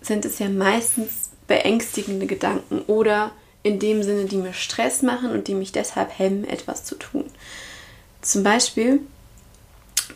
sind 0.00 0.24
es 0.24 0.38
ja 0.38 0.48
meistens 0.48 1.30
beängstigende 1.46 2.26
Gedanken 2.26 2.80
oder 2.82 3.32
in 3.62 3.78
dem 3.78 4.02
Sinne, 4.02 4.24
die 4.24 4.36
mir 4.36 4.54
Stress 4.54 5.02
machen 5.02 5.30
und 5.30 5.48
die 5.48 5.54
mich 5.54 5.72
deshalb 5.72 6.18
hemmen, 6.18 6.44
etwas 6.44 6.84
zu 6.84 6.94
tun. 6.94 7.24
Zum 8.22 8.42
Beispiel 8.42 9.00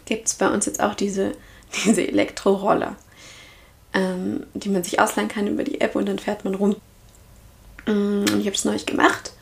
gibt 0.06 0.28
es 0.28 0.34
bei 0.34 0.48
uns 0.48 0.66
jetzt 0.66 0.80
auch 0.80 0.94
diese, 0.94 1.32
diese 1.84 2.06
Elektroroller 2.06 2.96
ähm, 3.94 4.44
die 4.54 4.68
man 4.68 4.84
sich 4.84 5.00
ausleihen 5.00 5.28
kann 5.28 5.46
über 5.46 5.64
die 5.64 5.80
App 5.80 5.94
und 5.94 6.06
dann 6.06 6.18
fährt 6.18 6.44
man 6.44 6.56
rum. 6.56 6.76
Mm, 7.86 8.24
und 8.30 8.40
ich 8.40 8.46
habe 8.46 8.56
es 8.56 8.64
neulich 8.64 8.86
gemacht, 8.86 9.32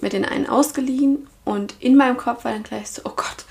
mir 0.00 0.10
den 0.10 0.24
einen 0.24 0.48
ausgeliehen 0.48 1.28
und 1.44 1.74
in 1.80 1.96
meinem 1.96 2.16
Kopf 2.16 2.44
war 2.44 2.52
dann 2.52 2.64
gleich 2.64 2.90
so, 2.90 3.02
oh 3.04 3.12
Gott, 3.14 3.44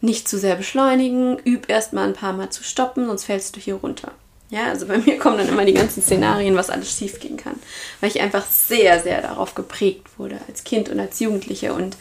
nicht 0.00 0.28
zu 0.28 0.38
sehr 0.38 0.54
beschleunigen, 0.54 1.38
üb 1.44 1.68
erst 1.68 1.92
mal 1.92 2.06
ein 2.06 2.14
paar 2.14 2.32
Mal 2.32 2.50
zu 2.50 2.62
stoppen, 2.62 3.06
sonst 3.06 3.24
fällst 3.24 3.56
du 3.56 3.60
hier 3.60 3.74
runter. 3.74 4.12
Ja, 4.50 4.68
also 4.68 4.86
bei 4.86 4.98
mir 4.98 5.18
kommen 5.18 5.38
dann 5.38 5.48
immer 5.48 5.64
die 5.64 5.74
ganzen 5.74 6.02
Szenarien, 6.02 6.56
was 6.56 6.70
alles 6.70 6.96
schief 6.96 7.20
gehen 7.20 7.36
kann, 7.36 7.56
weil 8.00 8.10
ich 8.10 8.20
einfach 8.20 8.46
sehr, 8.46 9.00
sehr 9.02 9.20
darauf 9.20 9.54
geprägt 9.54 10.06
wurde 10.16 10.38
als 10.46 10.64
Kind 10.64 10.88
und 10.88 11.00
als 11.00 11.20
Jugendliche 11.20 11.74
und 11.74 11.96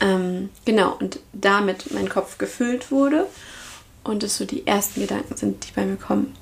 ähm, 0.00 0.50
genau 0.64 0.96
und 0.98 1.20
damit 1.32 1.92
mein 1.92 2.08
Kopf 2.08 2.36
gefüllt 2.36 2.90
wurde 2.90 3.26
und 4.02 4.22
es 4.24 4.36
so 4.36 4.44
die 4.44 4.66
ersten 4.66 5.00
Gedanken 5.00 5.36
sind, 5.36 5.66
die 5.66 5.72
bei 5.72 5.86
mir 5.86 5.96
kommen 5.96 6.34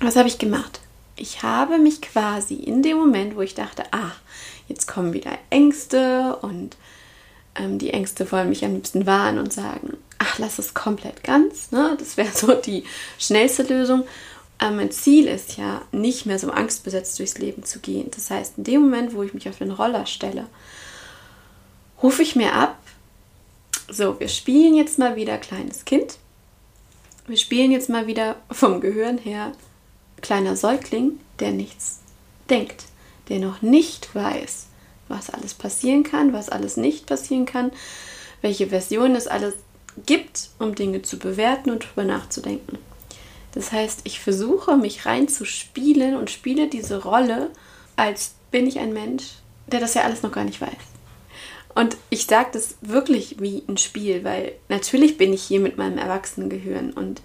was 0.00 0.16
habe 0.16 0.28
ich 0.28 0.38
gemacht? 0.38 0.80
Ich 1.16 1.42
habe 1.42 1.78
mich 1.78 2.00
quasi 2.00 2.54
in 2.54 2.82
dem 2.82 2.96
Moment, 2.96 3.36
wo 3.36 3.40
ich 3.40 3.54
dachte, 3.54 3.84
ah, 3.92 4.12
jetzt 4.68 4.86
kommen 4.86 5.12
wieder 5.12 5.32
Ängste 5.50 6.36
und 6.42 6.76
ähm, 7.56 7.78
die 7.78 7.90
Ängste 7.90 8.30
wollen 8.30 8.48
mich 8.48 8.64
am 8.64 8.74
liebsten 8.74 9.06
warnen 9.06 9.38
und 9.38 9.52
sagen, 9.52 9.96
ach, 10.18 10.38
lass 10.38 10.58
es 10.58 10.74
komplett 10.74 11.24
ganz. 11.24 11.72
Ne? 11.72 11.96
Das 11.98 12.16
wäre 12.16 12.30
so 12.32 12.54
die 12.54 12.84
schnellste 13.18 13.64
Lösung. 13.64 14.04
Aber 14.58 14.74
mein 14.74 14.90
Ziel 14.90 15.26
ist 15.26 15.56
ja, 15.56 15.82
nicht 15.92 16.26
mehr 16.26 16.38
so 16.38 16.50
angstbesetzt 16.50 17.18
durchs 17.18 17.38
Leben 17.38 17.64
zu 17.64 17.78
gehen. 17.78 18.10
Das 18.12 18.30
heißt, 18.30 18.58
in 18.58 18.64
dem 18.64 18.82
Moment, 18.82 19.14
wo 19.14 19.22
ich 19.22 19.34
mich 19.34 19.48
auf 19.48 19.58
den 19.58 19.70
Roller 19.70 20.06
stelle, 20.06 20.46
rufe 22.02 22.22
ich 22.22 22.36
mir 22.36 22.54
ab, 22.54 22.76
so, 23.90 24.20
wir 24.20 24.28
spielen 24.28 24.74
jetzt 24.74 24.98
mal 24.98 25.16
wieder 25.16 25.38
kleines 25.38 25.84
Kind. 25.84 26.18
Wir 27.26 27.36
spielen 27.36 27.72
jetzt 27.72 27.88
mal 27.88 28.06
wieder 28.06 28.36
vom 28.50 28.80
Gehirn 28.80 29.18
her 29.18 29.52
kleiner 30.20 30.56
Säugling, 30.56 31.20
der 31.40 31.52
nichts 31.52 32.00
denkt, 32.50 32.84
der 33.28 33.38
noch 33.38 33.62
nicht 33.62 34.14
weiß, 34.14 34.66
was 35.08 35.30
alles 35.30 35.54
passieren 35.54 36.02
kann, 36.02 36.32
was 36.32 36.48
alles 36.48 36.76
nicht 36.76 37.06
passieren 37.06 37.46
kann, 37.46 37.72
welche 38.42 38.68
Versionen 38.68 39.16
es 39.16 39.26
alles 39.26 39.54
gibt, 40.06 40.50
um 40.58 40.74
Dinge 40.74 41.02
zu 41.02 41.18
bewerten 41.18 41.70
und 41.70 41.84
darüber 41.84 42.04
nachzudenken. 42.04 42.78
Das 43.52 43.72
heißt, 43.72 44.02
ich 44.04 44.20
versuche 44.20 44.76
mich 44.76 45.06
reinzuspielen 45.06 46.16
und 46.16 46.30
spiele 46.30 46.68
diese 46.68 47.02
Rolle, 47.02 47.50
als 47.96 48.34
bin 48.50 48.66
ich 48.66 48.78
ein 48.78 48.92
Mensch, 48.92 49.24
der 49.66 49.80
das 49.80 49.94
ja 49.94 50.02
alles 50.02 50.22
noch 50.22 50.32
gar 50.32 50.44
nicht 50.44 50.60
weiß. 50.60 50.70
Und 51.74 51.96
ich 52.10 52.26
sage 52.26 52.50
das 52.52 52.76
wirklich 52.80 53.40
wie 53.40 53.62
ein 53.68 53.76
Spiel, 53.76 54.24
weil 54.24 54.52
natürlich 54.68 55.16
bin 55.16 55.32
ich 55.32 55.42
hier 55.42 55.60
mit 55.60 55.78
meinem 55.78 55.98
Erwachsenengehirn 55.98 56.92
und 56.92 57.20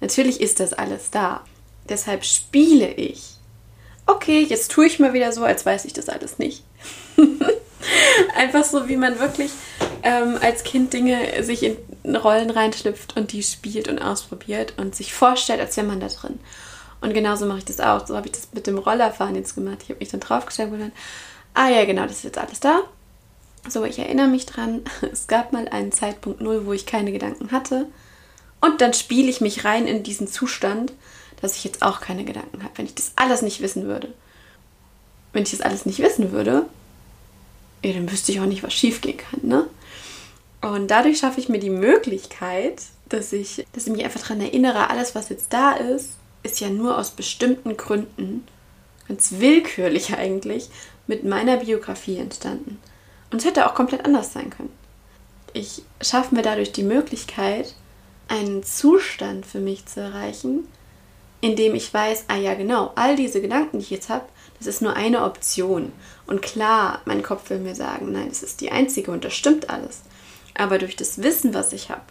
Natürlich 0.00 0.40
ist 0.40 0.60
das 0.60 0.72
alles 0.72 1.10
da. 1.10 1.44
Deshalb 1.88 2.24
spiele 2.24 2.92
ich. 2.92 3.36
Okay, 4.06 4.42
jetzt 4.42 4.70
tue 4.70 4.86
ich 4.86 4.98
mal 4.98 5.12
wieder 5.12 5.32
so, 5.32 5.44
als 5.44 5.66
weiß 5.66 5.84
ich 5.84 5.92
das 5.92 6.08
alles 6.08 6.38
nicht. 6.38 6.64
Einfach 8.36 8.64
so, 8.64 8.88
wie 8.88 8.96
man 8.96 9.18
wirklich 9.18 9.50
ähm, 10.02 10.38
als 10.40 10.64
Kind 10.64 10.92
Dinge 10.92 11.42
sich 11.42 11.62
in 11.62 11.76
Rollen 12.16 12.50
reinschlüpft 12.50 13.16
und 13.16 13.32
die 13.32 13.42
spielt 13.42 13.88
und 13.88 13.98
ausprobiert 13.98 14.74
und 14.78 14.94
sich 14.94 15.12
vorstellt, 15.12 15.60
als 15.60 15.76
wäre 15.76 15.86
man 15.86 16.00
da 16.00 16.08
drin. 16.08 16.38
Und 17.00 17.14
genauso 17.14 17.46
mache 17.46 17.58
ich 17.58 17.64
das 17.64 17.80
auch. 17.80 18.06
So 18.06 18.16
habe 18.16 18.26
ich 18.26 18.32
das 18.32 18.48
mit 18.52 18.66
dem 18.66 18.78
Rollerfahren 18.78 19.36
jetzt 19.36 19.54
gemacht. 19.54 19.78
Ich 19.82 19.90
habe 19.90 20.00
mich 20.00 20.08
dann 20.08 20.20
draufgestellt 20.20 20.72
und 20.72 20.80
dann, 20.80 20.92
ah 21.54 21.68
ja, 21.68 21.84
genau, 21.84 22.02
das 22.02 22.18
ist 22.18 22.24
jetzt 22.24 22.38
alles 22.38 22.60
da. 22.60 22.80
So, 23.68 23.84
ich 23.84 23.98
erinnere 23.98 24.28
mich 24.28 24.46
dran, 24.46 24.82
es 25.12 25.26
gab 25.26 25.52
mal 25.52 25.68
einen 25.68 25.92
Zeitpunkt 25.92 26.40
null, 26.40 26.66
wo 26.66 26.72
ich 26.72 26.86
keine 26.86 27.12
Gedanken 27.12 27.52
hatte. 27.52 27.86
Und 28.60 28.80
dann 28.80 28.92
spiele 28.92 29.28
ich 29.28 29.40
mich 29.40 29.64
rein 29.64 29.86
in 29.86 30.02
diesen 30.02 30.26
Zustand, 30.26 30.92
dass 31.40 31.56
ich 31.56 31.64
jetzt 31.64 31.82
auch 31.82 32.00
keine 32.00 32.24
Gedanken 32.24 32.62
habe, 32.62 32.72
wenn 32.76 32.86
ich 32.86 32.94
das 32.94 33.12
alles 33.16 33.42
nicht 33.42 33.60
wissen 33.60 33.84
würde. 33.84 34.12
Wenn 35.32 35.42
ich 35.42 35.50
das 35.50 35.60
alles 35.60 35.86
nicht 35.86 36.00
wissen 36.00 36.32
würde, 36.32 36.66
ja, 37.84 37.92
dann 37.92 38.10
wüsste 38.10 38.32
ich 38.32 38.40
auch 38.40 38.46
nicht, 38.46 38.62
was 38.62 38.74
schiefgehen 38.74 39.18
kann, 39.18 39.40
ne? 39.42 39.66
Und 40.60 40.88
dadurch 40.90 41.18
schaffe 41.18 41.38
ich 41.38 41.48
mir 41.48 41.60
die 41.60 41.70
Möglichkeit, 41.70 42.82
dass 43.08 43.32
ich, 43.32 43.64
dass 43.72 43.86
ich 43.86 43.92
mich 43.92 44.04
einfach 44.04 44.20
daran 44.20 44.40
erinnere, 44.40 44.90
alles, 44.90 45.14
was 45.14 45.28
jetzt 45.28 45.52
da 45.52 45.72
ist, 45.72 46.14
ist 46.42 46.60
ja 46.60 46.68
nur 46.68 46.98
aus 46.98 47.12
bestimmten 47.12 47.76
Gründen, 47.76 48.46
ganz 49.06 49.34
willkürlich 49.38 50.14
eigentlich, 50.14 50.68
mit 51.06 51.24
meiner 51.24 51.58
Biografie 51.58 52.18
entstanden. 52.18 52.78
Und 53.30 53.38
es 53.38 53.44
hätte 53.44 53.66
auch 53.66 53.74
komplett 53.74 54.04
anders 54.04 54.32
sein 54.32 54.50
können. 54.50 54.72
Ich 55.52 55.82
schaffe 56.02 56.34
mir 56.34 56.42
dadurch 56.42 56.72
die 56.72 56.82
Möglichkeit, 56.82 57.74
einen 58.28 58.62
Zustand 58.62 59.46
für 59.46 59.60
mich 59.60 59.86
zu 59.86 60.00
erreichen, 60.00 60.66
in 61.40 61.56
dem 61.56 61.74
ich 61.74 61.92
weiß, 61.92 62.24
ah 62.28 62.36
ja 62.36 62.54
genau, 62.54 62.92
all 62.96 63.16
diese 63.16 63.40
Gedanken, 63.40 63.78
die 63.78 63.84
ich 63.84 63.90
jetzt 63.90 64.08
habe, 64.08 64.26
das 64.58 64.66
ist 64.66 64.82
nur 64.82 64.94
eine 64.94 65.22
Option. 65.22 65.92
Und 66.26 66.42
klar, 66.42 67.00
mein 67.04 67.22
Kopf 67.22 67.48
will 67.50 67.60
mir 67.60 67.74
sagen, 67.74 68.12
nein, 68.12 68.28
das 68.28 68.42
ist 68.42 68.60
die 68.60 68.72
einzige 68.72 69.10
und 69.10 69.24
das 69.24 69.34
stimmt 69.34 69.70
alles. 69.70 70.02
Aber 70.56 70.78
durch 70.78 70.96
das 70.96 71.22
Wissen, 71.22 71.54
was 71.54 71.72
ich 71.72 71.90
habe, 71.90 72.02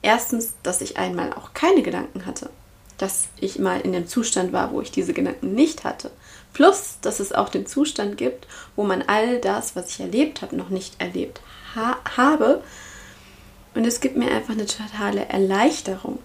erstens, 0.00 0.54
dass 0.62 0.80
ich 0.80 0.96
einmal 0.96 1.32
auch 1.34 1.52
keine 1.52 1.82
Gedanken 1.82 2.24
hatte, 2.24 2.50
dass 2.96 3.28
ich 3.38 3.58
mal 3.58 3.80
in 3.80 3.92
dem 3.92 4.06
Zustand 4.06 4.52
war, 4.52 4.72
wo 4.72 4.80
ich 4.80 4.90
diese 4.90 5.12
Gedanken 5.12 5.54
nicht 5.54 5.84
hatte, 5.84 6.10
plus, 6.52 6.98
dass 7.02 7.20
es 7.20 7.32
auch 7.32 7.48
den 7.48 7.66
Zustand 7.66 8.16
gibt, 8.16 8.46
wo 8.76 8.84
man 8.84 9.02
all 9.02 9.38
das, 9.40 9.76
was 9.76 9.90
ich 9.90 10.00
erlebt 10.00 10.42
habe, 10.42 10.56
noch 10.56 10.70
nicht 10.70 11.00
erlebt 11.00 11.40
ha 11.74 11.96
habe. 12.16 12.62
Und 13.74 13.86
es 13.86 14.00
gibt 14.00 14.16
mir 14.16 14.30
einfach 14.30 14.52
eine 14.52 14.66
totale 14.66 15.26
Erleichterung. 15.26 16.18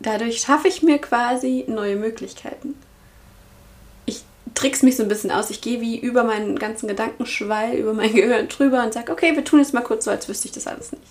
Dadurch 0.00 0.40
schaffe 0.40 0.68
ich 0.68 0.82
mir 0.82 0.98
quasi 0.98 1.64
neue 1.66 1.96
Möglichkeiten 1.96 2.74
trickst 4.56 4.82
mich 4.82 4.96
so 4.96 5.02
ein 5.02 5.08
bisschen 5.08 5.30
aus. 5.30 5.50
Ich 5.50 5.60
gehe 5.60 5.80
wie 5.80 5.98
über 5.98 6.24
meinen 6.24 6.58
ganzen 6.58 6.88
Gedankenschwall, 6.88 7.74
über 7.74 7.94
mein 7.94 8.12
Gehirn 8.14 8.48
drüber 8.48 8.82
und 8.82 8.92
sage, 8.92 9.12
okay, 9.12 9.36
wir 9.36 9.44
tun 9.44 9.60
jetzt 9.60 9.74
mal 9.74 9.82
kurz 9.82 10.04
so, 10.04 10.10
als 10.10 10.28
wüsste 10.28 10.48
ich 10.48 10.52
das 10.52 10.66
alles 10.66 10.92
nicht. 10.92 11.04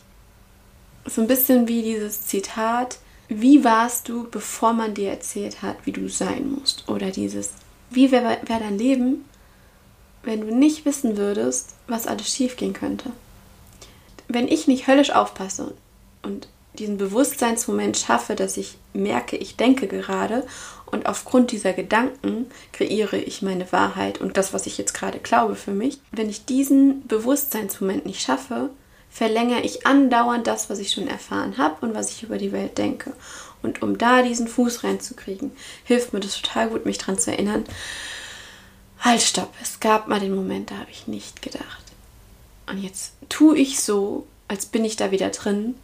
So 1.05 1.21
ein 1.21 1.27
bisschen 1.27 1.67
wie 1.67 1.83
dieses 1.83 2.25
Zitat, 2.25 2.97
wie 3.29 3.63
warst 3.63 4.09
du, 4.09 4.27
bevor 4.29 4.73
man 4.73 4.93
dir 4.93 5.11
erzählt 5.11 5.61
hat, 5.61 5.77
wie 5.85 5.91
du 5.91 6.09
sein 6.09 6.51
musst? 6.51 6.89
Oder 6.89 7.11
dieses, 7.11 7.51
wie 7.91 8.11
wäre 8.11 8.37
wär 8.43 8.59
dein 8.59 8.77
Leben, 8.77 9.25
wenn 10.23 10.41
du 10.41 10.55
nicht 10.55 10.85
wissen 10.85 11.17
würdest, 11.17 11.75
was 11.87 12.07
alles 12.07 12.27
schiefgehen 12.27 12.73
könnte? 12.73 13.11
Wenn 14.27 14.47
ich 14.47 14.67
nicht 14.67 14.87
höllisch 14.87 15.11
aufpasse 15.11 15.75
und 16.23 16.47
diesen 16.75 16.97
Bewusstseinsmoment 16.97 17.97
schaffe, 17.97 18.35
dass 18.35 18.57
ich 18.57 18.77
merke, 18.93 19.37
ich 19.37 19.55
denke 19.55 19.87
gerade 19.87 20.45
und 20.85 21.07
aufgrund 21.07 21.51
dieser 21.51 21.73
Gedanken 21.73 22.47
kreiere 22.71 23.17
ich 23.17 23.41
meine 23.41 23.71
Wahrheit 23.71 24.21
und 24.21 24.37
das, 24.37 24.53
was 24.53 24.65
ich 24.65 24.77
jetzt 24.77 24.93
gerade 24.93 25.19
glaube 25.19 25.55
für 25.55 25.71
mich. 25.71 25.99
Wenn 26.11 26.29
ich 26.29 26.45
diesen 26.45 27.07
Bewusstseinsmoment 27.07 28.05
nicht 28.05 28.21
schaffe, 28.21 28.69
verlängere 29.09 29.61
ich 29.61 29.87
andauernd 29.87 30.45
das, 30.45 30.69
was 30.69 30.79
ich 30.79 30.91
schon 30.91 31.07
erfahren 31.07 31.57
habe 31.57 31.85
und 31.85 31.95
was 31.95 32.11
ich 32.11 32.23
über 32.23 32.37
die 32.37 32.51
Welt 32.51 32.77
denke. 32.77 33.13
Und 33.61 33.81
um 33.81 33.97
da 33.97 34.21
diesen 34.21 34.47
Fuß 34.47 34.83
reinzukriegen, 34.83 35.51
hilft 35.85 36.13
mir 36.13 36.19
das 36.19 36.39
total 36.41 36.69
gut, 36.69 36.85
mich 36.85 36.97
daran 36.97 37.17
zu 37.17 37.31
erinnern. 37.31 37.63
Halt, 38.99 39.21
stopp, 39.21 39.53
es 39.61 39.79
gab 39.79 40.07
mal 40.07 40.19
den 40.19 40.35
Moment, 40.35 40.69
da 40.69 40.75
habe 40.75 40.91
ich 40.91 41.07
nicht 41.07 41.41
gedacht. 41.41 41.83
Und 42.67 42.77
jetzt 42.77 43.13
tue 43.29 43.57
ich 43.57 43.79
so, 43.79 44.27
als 44.47 44.65
bin 44.65 44.83
ich 44.85 44.95
da 44.95 45.11
wieder 45.11 45.29
drin 45.29 45.75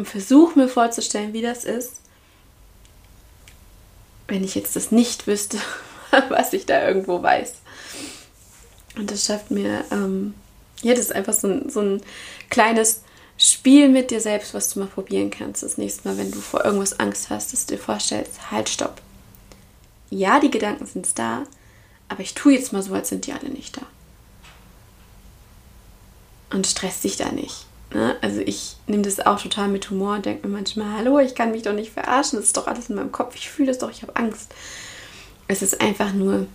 und 0.00 0.06
versuche 0.06 0.58
mir 0.58 0.66
vorzustellen, 0.66 1.34
wie 1.34 1.42
das 1.42 1.64
ist, 1.64 2.00
wenn 4.28 4.42
ich 4.42 4.54
jetzt 4.54 4.74
das 4.74 4.90
nicht 4.90 5.26
wüsste, 5.26 5.58
was 6.30 6.54
ich 6.54 6.64
da 6.64 6.88
irgendwo 6.88 7.22
weiß. 7.22 7.56
Und 8.96 9.10
das 9.10 9.26
schafft 9.26 9.50
mir, 9.50 9.84
ähm, 9.90 10.32
ja, 10.80 10.94
das 10.94 11.04
ist 11.04 11.12
einfach 11.14 11.34
so 11.34 11.48
ein, 11.48 11.68
so 11.68 11.80
ein 11.80 12.02
kleines 12.48 13.02
Spiel 13.36 13.90
mit 13.90 14.10
dir 14.10 14.22
selbst, 14.22 14.54
was 14.54 14.70
du 14.70 14.78
mal 14.78 14.88
probieren 14.88 15.28
kannst. 15.28 15.62
Das 15.62 15.76
nächste 15.76 16.08
Mal, 16.08 16.16
wenn 16.16 16.30
du 16.30 16.40
vor 16.40 16.64
irgendwas 16.64 16.98
Angst 16.98 17.28
hast, 17.28 17.52
dass 17.52 17.66
du 17.66 17.76
dir 17.76 17.82
vorstellst, 17.82 18.50
halt, 18.50 18.70
stopp. 18.70 19.02
Ja, 20.08 20.40
die 20.40 20.50
Gedanken 20.50 20.86
sind 20.86 21.18
da, 21.18 21.44
aber 22.08 22.20
ich 22.20 22.32
tue 22.32 22.54
jetzt 22.54 22.72
mal 22.72 22.82
so, 22.82 22.94
als 22.94 23.10
sind 23.10 23.26
die 23.26 23.34
alle 23.34 23.50
nicht 23.50 23.76
da. 23.76 23.82
Und 26.56 26.66
stress 26.66 27.02
dich 27.02 27.18
da 27.18 27.30
nicht. 27.30 27.66
Ne? 27.92 28.16
Also 28.20 28.40
ich 28.40 28.76
nehme 28.86 29.02
das 29.02 29.20
auch 29.20 29.40
total 29.40 29.68
mit 29.68 29.90
Humor 29.90 30.16
und 30.16 30.26
denke 30.26 30.46
mir 30.46 30.54
manchmal, 30.54 30.98
hallo, 30.98 31.18
ich 31.18 31.34
kann 31.34 31.50
mich 31.50 31.62
doch 31.62 31.72
nicht 31.72 31.92
verarschen, 31.92 32.38
das 32.38 32.46
ist 32.46 32.56
doch 32.56 32.66
alles 32.66 32.88
in 32.88 32.96
meinem 32.96 33.12
Kopf, 33.12 33.34
ich 33.34 33.50
fühle 33.50 33.68
das 33.68 33.78
doch, 33.78 33.90
ich 33.90 34.02
habe 34.02 34.16
Angst. 34.16 34.54
Es 35.48 35.62
ist 35.62 35.80
einfach 35.80 36.12
nur, 36.12 36.46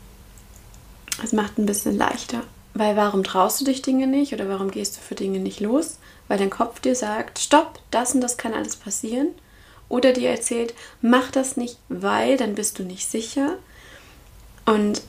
es 1.23 1.33
macht 1.33 1.57
ein 1.57 1.65
bisschen 1.65 1.97
leichter. 1.97 2.43
Weil 2.73 2.97
warum 2.97 3.23
traust 3.23 3.61
du 3.61 3.65
dich 3.65 3.81
Dinge 3.81 4.05
nicht 4.05 4.33
oder 4.33 4.49
warum 4.49 4.69
gehst 4.69 4.97
du 4.97 5.01
für 5.01 5.15
Dinge 5.15 5.39
nicht 5.39 5.61
los? 5.61 5.97
Weil 6.27 6.37
dein 6.37 6.49
Kopf 6.49 6.81
dir 6.81 6.95
sagt, 6.95 7.39
stopp, 7.39 7.79
das 7.89 8.13
und 8.13 8.19
das 8.19 8.37
kann 8.37 8.53
alles 8.53 8.75
passieren. 8.75 9.29
Oder 9.87 10.11
dir 10.11 10.29
erzählt, 10.29 10.73
mach 11.01 11.31
das 11.31 11.55
nicht, 11.55 11.77
weil 11.87 12.35
dann 12.35 12.55
bist 12.55 12.77
du 12.77 12.83
nicht 12.83 13.09
sicher. 13.09 13.57
Und 14.65 15.03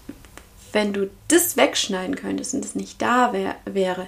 wenn 0.73 0.93
du 0.93 1.11
das 1.27 1.57
wegschneiden 1.57 2.15
könntest 2.15 2.55
und 2.55 2.65
es 2.65 2.77
nicht 2.77 3.03
da 3.03 3.33
wär, 3.33 3.57
wäre, 3.65 4.07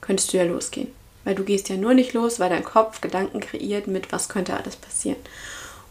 könntest 0.00 0.32
du 0.32 0.38
ja 0.38 0.44
losgehen. 0.44 0.88
Weil 1.24 1.34
du 1.34 1.44
gehst 1.44 1.68
ja 1.68 1.76
nur 1.76 1.94
nicht 1.94 2.12
los, 2.12 2.38
weil 2.38 2.50
dein 2.50 2.64
Kopf 2.64 3.00
Gedanken 3.00 3.40
kreiert 3.40 3.86
mit, 3.86 4.12
was 4.12 4.28
könnte 4.28 4.56
alles 4.56 4.76
passieren. 4.76 5.18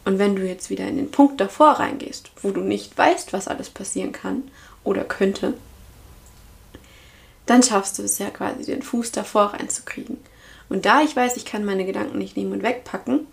Und 0.05 0.19
wenn 0.19 0.35
du 0.35 0.45
jetzt 0.45 0.69
wieder 0.69 0.87
in 0.87 0.97
den 0.97 1.11
Punkt 1.11 1.39
davor 1.39 1.71
reingehst, 1.71 2.31
wo 2.41 2.51
du 2.51 2.61
nicht 2.61 2.97
weißt, 2.97 3.33
was 3.33 3.47
alles 3.47 3.69
passieren 3.69 4.11
kann 4.11 4.43
oder 4.83 5.03
könnte, 5.03 5.53
dann 7.45 7.63
schaffst 7.63 7.99
du 7.99 8.03
es 8.03 8.19
ja 8.19 8.29
quasi, 8.29 8.65
den 8.65 8.83
Fuß 8.83 9.11
davor 9.11 9.53
reinzukriegen. 9.53 10.17
Und 10.69 10.85
da 10.85 11.01
ich 11.01 11.15
weiß, 11.15 11.37
ich 11.37 11.45
kann 11.45 11.65
meine 11.65 11.85
Gedanken 11.85 12.17
nicht 12.17 12.37
nehmen 12.37 12.53
und 12.53 12.63
wegpacken 12.63 13.27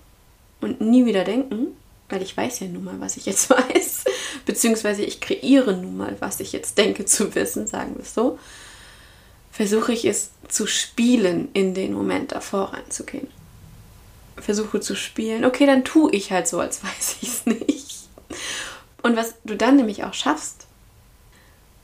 und 0.61 0.81
nie 0.81 1.07
wieder 1.07 1.25
denken, 1.25 1.69
weil 2.09 2.23
ich 2.23 2.37
weiß 2.37 2.61
ja 2.61 2.67
nun 2.67 2.85
mal, 2.85 3.01
was 3.01 3.17
ich 3.17 3.27
jetzt 3.27 3.51
weiß, 3.51 4.05
beziehungsweise 4.47 5.03
ich 5.03 5.21
kreiere 5.21 5.77
nun 5.77 5.97
mal, 5.97 6.17
was 6.21 6.41
ich 6.41 6.53
jetzt 6.53 6.79
denke 6.79 7.05
zu 7.05 7.35
wissen, 7.35 7.67
sagen 7.67 7.95
wir 7.97 8.03
es 8.03 8.15
so, 8.15 8.39
versuche 9.51 9.93
ich 9.93 10.05
es 10.05 10.31
zu 10.49 10.67
spielen, 10.67 11.49
in 11.53 11.75
den 11.75 11.93
Moment 11.93 12.33
davor 12.33 12.73
reinzugehen. 12.73 13.29
Versuche 14.37 14.81
zu 14.81 14.95
spielen, 14.95 15.45
okay, 15.45 15.67
dann 15.67 15.85
tue 15.85 16.13
ich 16.13 16.33
halt 16.33 16.49
so, 16.49 16.61
als 16.61 16.83
weiß 16.85 17.17
ich 17.21 17.29
es 17.29 17.47
nicht. 17.47 18.09
Und 19.03 19.17
was 19.17 19.35
du 19.45 19.57
dann 19.57 19.77
nämlich 19.77 20.05
auch 20.05 20.15
schaffst, 20.15 20.67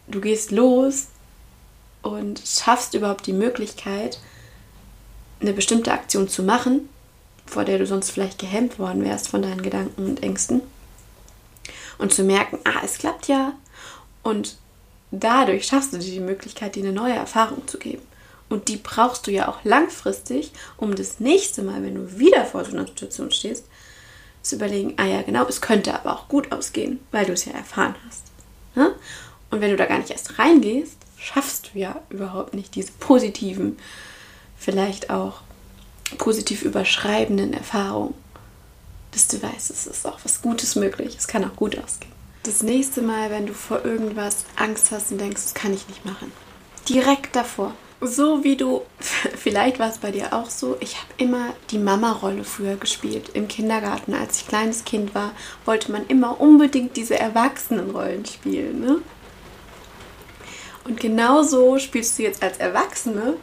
du 0.09 0.21
gehst 0.21 0.51
los 0.51 1.07
und 2.03 2.41
schaffst 2.45 2.95
überhaupt 2.95 3.27
die 3.27 3.33
Möglichkeit, 3.33 4.21
eine 5.41 5.53
bestimmte 5.53 5.93
Aktion 5.93 6.29
zu 6.29 6.43
machen, 6.43 6.89
vor 7.47 7.65
der 7.65 7.79
du 7.79 7.87
sonst 7.87 8.11
vielleicht 8.11 8.39
gehemmt 8.39 8.79
worden 8.79 9.05
wärst 9.05 9.29
von 9.29 9.43
deinen 9.43 9.63
Gedanken 9.63 10.07
und 10.07 10.23
Ängsten. 10.23 10.63
Und 11.99 12.13
zu 12.13 12.25
merken, 12.25 12.59
ah, 12.65 12.83
es 12.85 12.99
klappt 12.99 13.29
ja. 13.29 13.53
Und 14.23 14.57
dadurch 15.11 15.67
schaffst 15.67 15.93
du 15.93 15.99
dir 15.99 16.11
die 16.11 16.21
Möglichkeit, 16.21 16.75
dir 16.75 16.85
eine 16.85 16.93
neue 16.93 17.15
Erfahrung 17.15 17.67
zu 17.67 17.79
geben. 17.79 18.03
Und 18.49 18.69
die 18.69 18.77
brauchst 18.77 19.27
du 19.27 19.33
ja 19.33 19.49
auch 19.49 19.65
langfristig, 19.65 20.53
um 20.77 20.95
das 20.95 21.19
nächste 21.19 21.63
Mal, 21.63 21.83
wenn 21.83 21.97
du 21.97 22.19
wieder 22.19 22.45
vor 22.45 22.65
so 22.65 22.73
einer 22.73 22.87
Situation 22.87 23.31
stehst, 23.31 23.65
zu 24.43 24.57
überlegen, 24.57 24.95
ah 24.99 25.07
ja, 25.07 25.23
genau, 25.23 25.45
es 25.49 25.61
könnte 25.61 25.93
aber 25.95 26.13
auch 26.13 26.29
gut 26.29 26.53
ausgehen, 26.53 27.01
weil 27.11 27.27
du 27.27 27.33
es 27.33 27.45
ja 27.45 27.53
erfahren 27.53 27.97
hast. 28.07 28.23
Und 29.51 29.61
wenn 29.61 29.71
du 29.71 29.77
da 29.77 29.87
gar 29.87 29.99
nicht 29.99 30.11
erst 30.11 30.39
reingehst, 30.39 30.99
schaffst 31.19 31.71
du 31.73 31.79
ja 31.81 32.01
überhaupt 32.11 32.55
nicht 32.55 32.75
diese 32.77 32.93
positiven, 32.93 33.79
vielleicht 34.57 35.11
auch 35.11 35.41
positiv 36.19 36.63
überschreibenden 36.63 37.53
Erfahrungen, 37.53 38.15
dass 39.11 39.27
du 39.27 39.43
weißt, 39.43 39.71
es 39.71 39.89
ist 39.89 40.07
auch 40.07 40.21
was 40.23 40.43
Gutes 40.43 40.77
möglich, 40.77 41.17
es 41.19 41.27
kann 41.27 41.45
auch 41.45 41.57
gut 41.57 41.77
ausgehen 41.79 42.16
das 42.47 42.63
nächste 42.63 43.03
Mal, 43.03 43.31
wenn 43.31 43.47
du 43.47 43.55
vor 43.55 43.85
irgendwas 43.85 44.45
Angst 44.57 44.91
hast 44.91 45.13
und 45.13 45.21
denkst, 45.21 45.43
das 45.43 45.55
kann 45.55 45.75
ich 45.75 45.89
nicht 45.89 46.05
machen, 46.05 46.33
direkt 46.89 47.35
davor, 47.35 47.75
so 48.01 48.45
wie 48.45 48.57
du, 48.57 48.83
vielleicht 49.37 49.79
war 49.79 49.91
es 49.91 49.99
bei 49.99 50.11
dir 50.11 50.33
auch 50.33 50.51
so, 50.51 50.77
ich 50.81 50.97
habe 50.97 51.09
immer 51.19 51.55
die 51.71 51.79
Mama-Rolle 51.79 52.45
früher 52.45 52.77
gespielt. 52.77 53.31
Im 53.35 53.49
Kindergarten, 53.49 54.15
als 54.15 54.41
ich 54.41 54.49
kleines 54.49 54.85
Kind 54.85 55.15
war, 55.15 55.33
wollte 55.65 55.93
man 55.93 56.07
immer 56.07 56.41
unbedingt 56.41 56.97
diese 56.97 57.19
Erwachsenenrollen 57.19 58.25
spielen. 58.27 58.81
Ne? 58.81 58.99
Und 60.85 61.01
genauso 61.01 61.79
spielst 61.79 62.19
du 62.19 62.23
jetzt 62.23 62.43
als 62.43 62.59
Erwachsene 62.59 63.35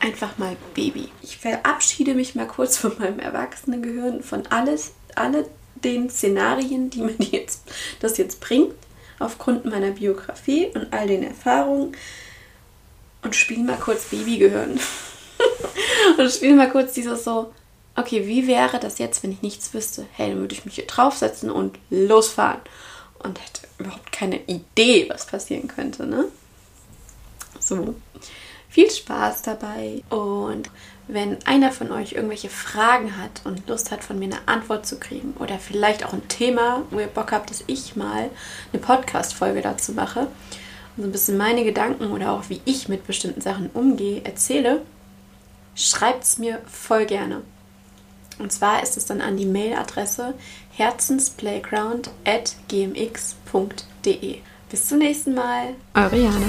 einfach 0.00 0.38
mal 0.38 0.56
Baby. 0.74 1.08
Ich 1.22 1.38
verabschiede 1.38 2.14
mich 2.14 2.34
mal 2.34 2.46
kurz 2.46 2.76
von 2.76 2.98
meinem 2.98 3.18
Erwachsenengehirn, 3.18 4.22
von 4.22 4.46
alles, 4.48 4.92
alle 5.14 5.46
den 5.84 6.10
Szenarien, 6.10 6.90
die 6.90 7.02
mir 7.02 7.16
jetzt, 7.18 7.62
das 8.00 8.18
jetzt 8.18 8.40
bringt, 8.40 8.74
aufgrund 9.18 9.64
meiner 9.64 9.90
Biografie 9.90 10.66
und 10.74 10.92
all 10.92 11.06
den 11.06 11.22
Erfahrungen 11.22 11.96
und 13.22 13.36
spiele 13.36 13.64
mal 13.64 13.78
kurz 13.78 14.04
Babygehirn. 14.04 14.80
und 16.18 16.30
spiele 16.30 16.54
mal 16.54 16.70
kurz 16.70 16.94
dieses 16.94 17.24
so, 17.24 17.52
okay, 17.96 18.26
wie 18.26 18.46
wäre 18.46 18.78
das 18.78 18.98
jetzt, 18.98 19.22
wenn 19.22 19.32
ich 19.32 19.42
nichts 19.42 19.74
wüsste? 19.74 20.06
Hey, 20.12 20.30
dann 20.30 20.40
würde 20.40 20.54
ich 20.54 20.64
mich 20.64 20.74
hier 20.74 20.86
draufsetzen 20.86 21.50
und 21.50 21.78
losfahren. 21.90 22.60
Und 23.18 23.38
hätte 23.38 23.68
überhaupt 23.78 24.12
keine 24.12 24.40
Idee, 24.46 25.06
was 25.10 25.26
passieren 25.26 25.68
könnte, 25.68 26.06
ne? 26.06 26.26
So. 27.58 27.94
Viel 28.70 28.90
Spaß 28.90 29.42
dabei 29.42 30.02
und 30.08 30.70
wenn 31.08 31.44
einer 31.44 31.72
von 31.72 31.90
euch 31.90 32.12
irgendwelche 32.12 32.50
Fragen 32.50 33.16
hat 33.16 33.42
und 33.44 33.68
Lust 33.68 33.90
hat, 33.90 34.04
von 34.04 34.18
mir 34.18 34.26
eine 34.26 34.46
Antwort 34.46 34.86
zu 34.86 34.98
kriegen 34.98 35.34
oder 35.38 35.58
vielleicht 35.58 36.04
auch 36.04 36.12
ein 36.12 36.28
Thema, 36.28 36.82
wo 36.90 37.00
ihr 37.00 37.06
Bock 37.06 37.32
habt, 37.32 37.50
dass 37.50 37.64
ich 37.66 37.96
mal 37.96 38.30
eine 38.72 38.82
Podcast-Folge 38.82 39.62
dazu 39.62 39.92
mache 39.92 40.20
und 40.96 41.02
so 41.02 41.04
ein 41.04 41.12
bisschen 41.12 41.36
meine 41.36 41.64
Gedanken 41.64 42.12
oder 42.12 42.32
auch 42.32 42.48
wie 42.48 42.60
ich 42.64 42.88
mit 42.88 43.06
bestimmten 43.06 43.40
Sachen 43.40 43.70
umgehe, 43.74 44.22
erzähle, 44.24 44.82
schreibt 45.74 46.24
es 46.24 46.38
mir 46.38 46.60
voll 46.66 47.06
gerne. 47.06 47.42
Und 48.38 48.52
zwar 48.52 48.82
ist 48.82 48.96
es 48.96 49.04
dann 49.04 49.20
an 49.20 49.36
die 49.36 49.46
Mailadresse 49.46 50.34
herzensplayground 50.72 52.10
at 52.24 52.56
gmx.de. 52.68 54.38
Bis 54.70 54.86
zum 54.86 54.98
nächsten 54.98 55.34
Mal. 55.34 55.74
Eure 55.94 56.16
Jana. 56.16 56.46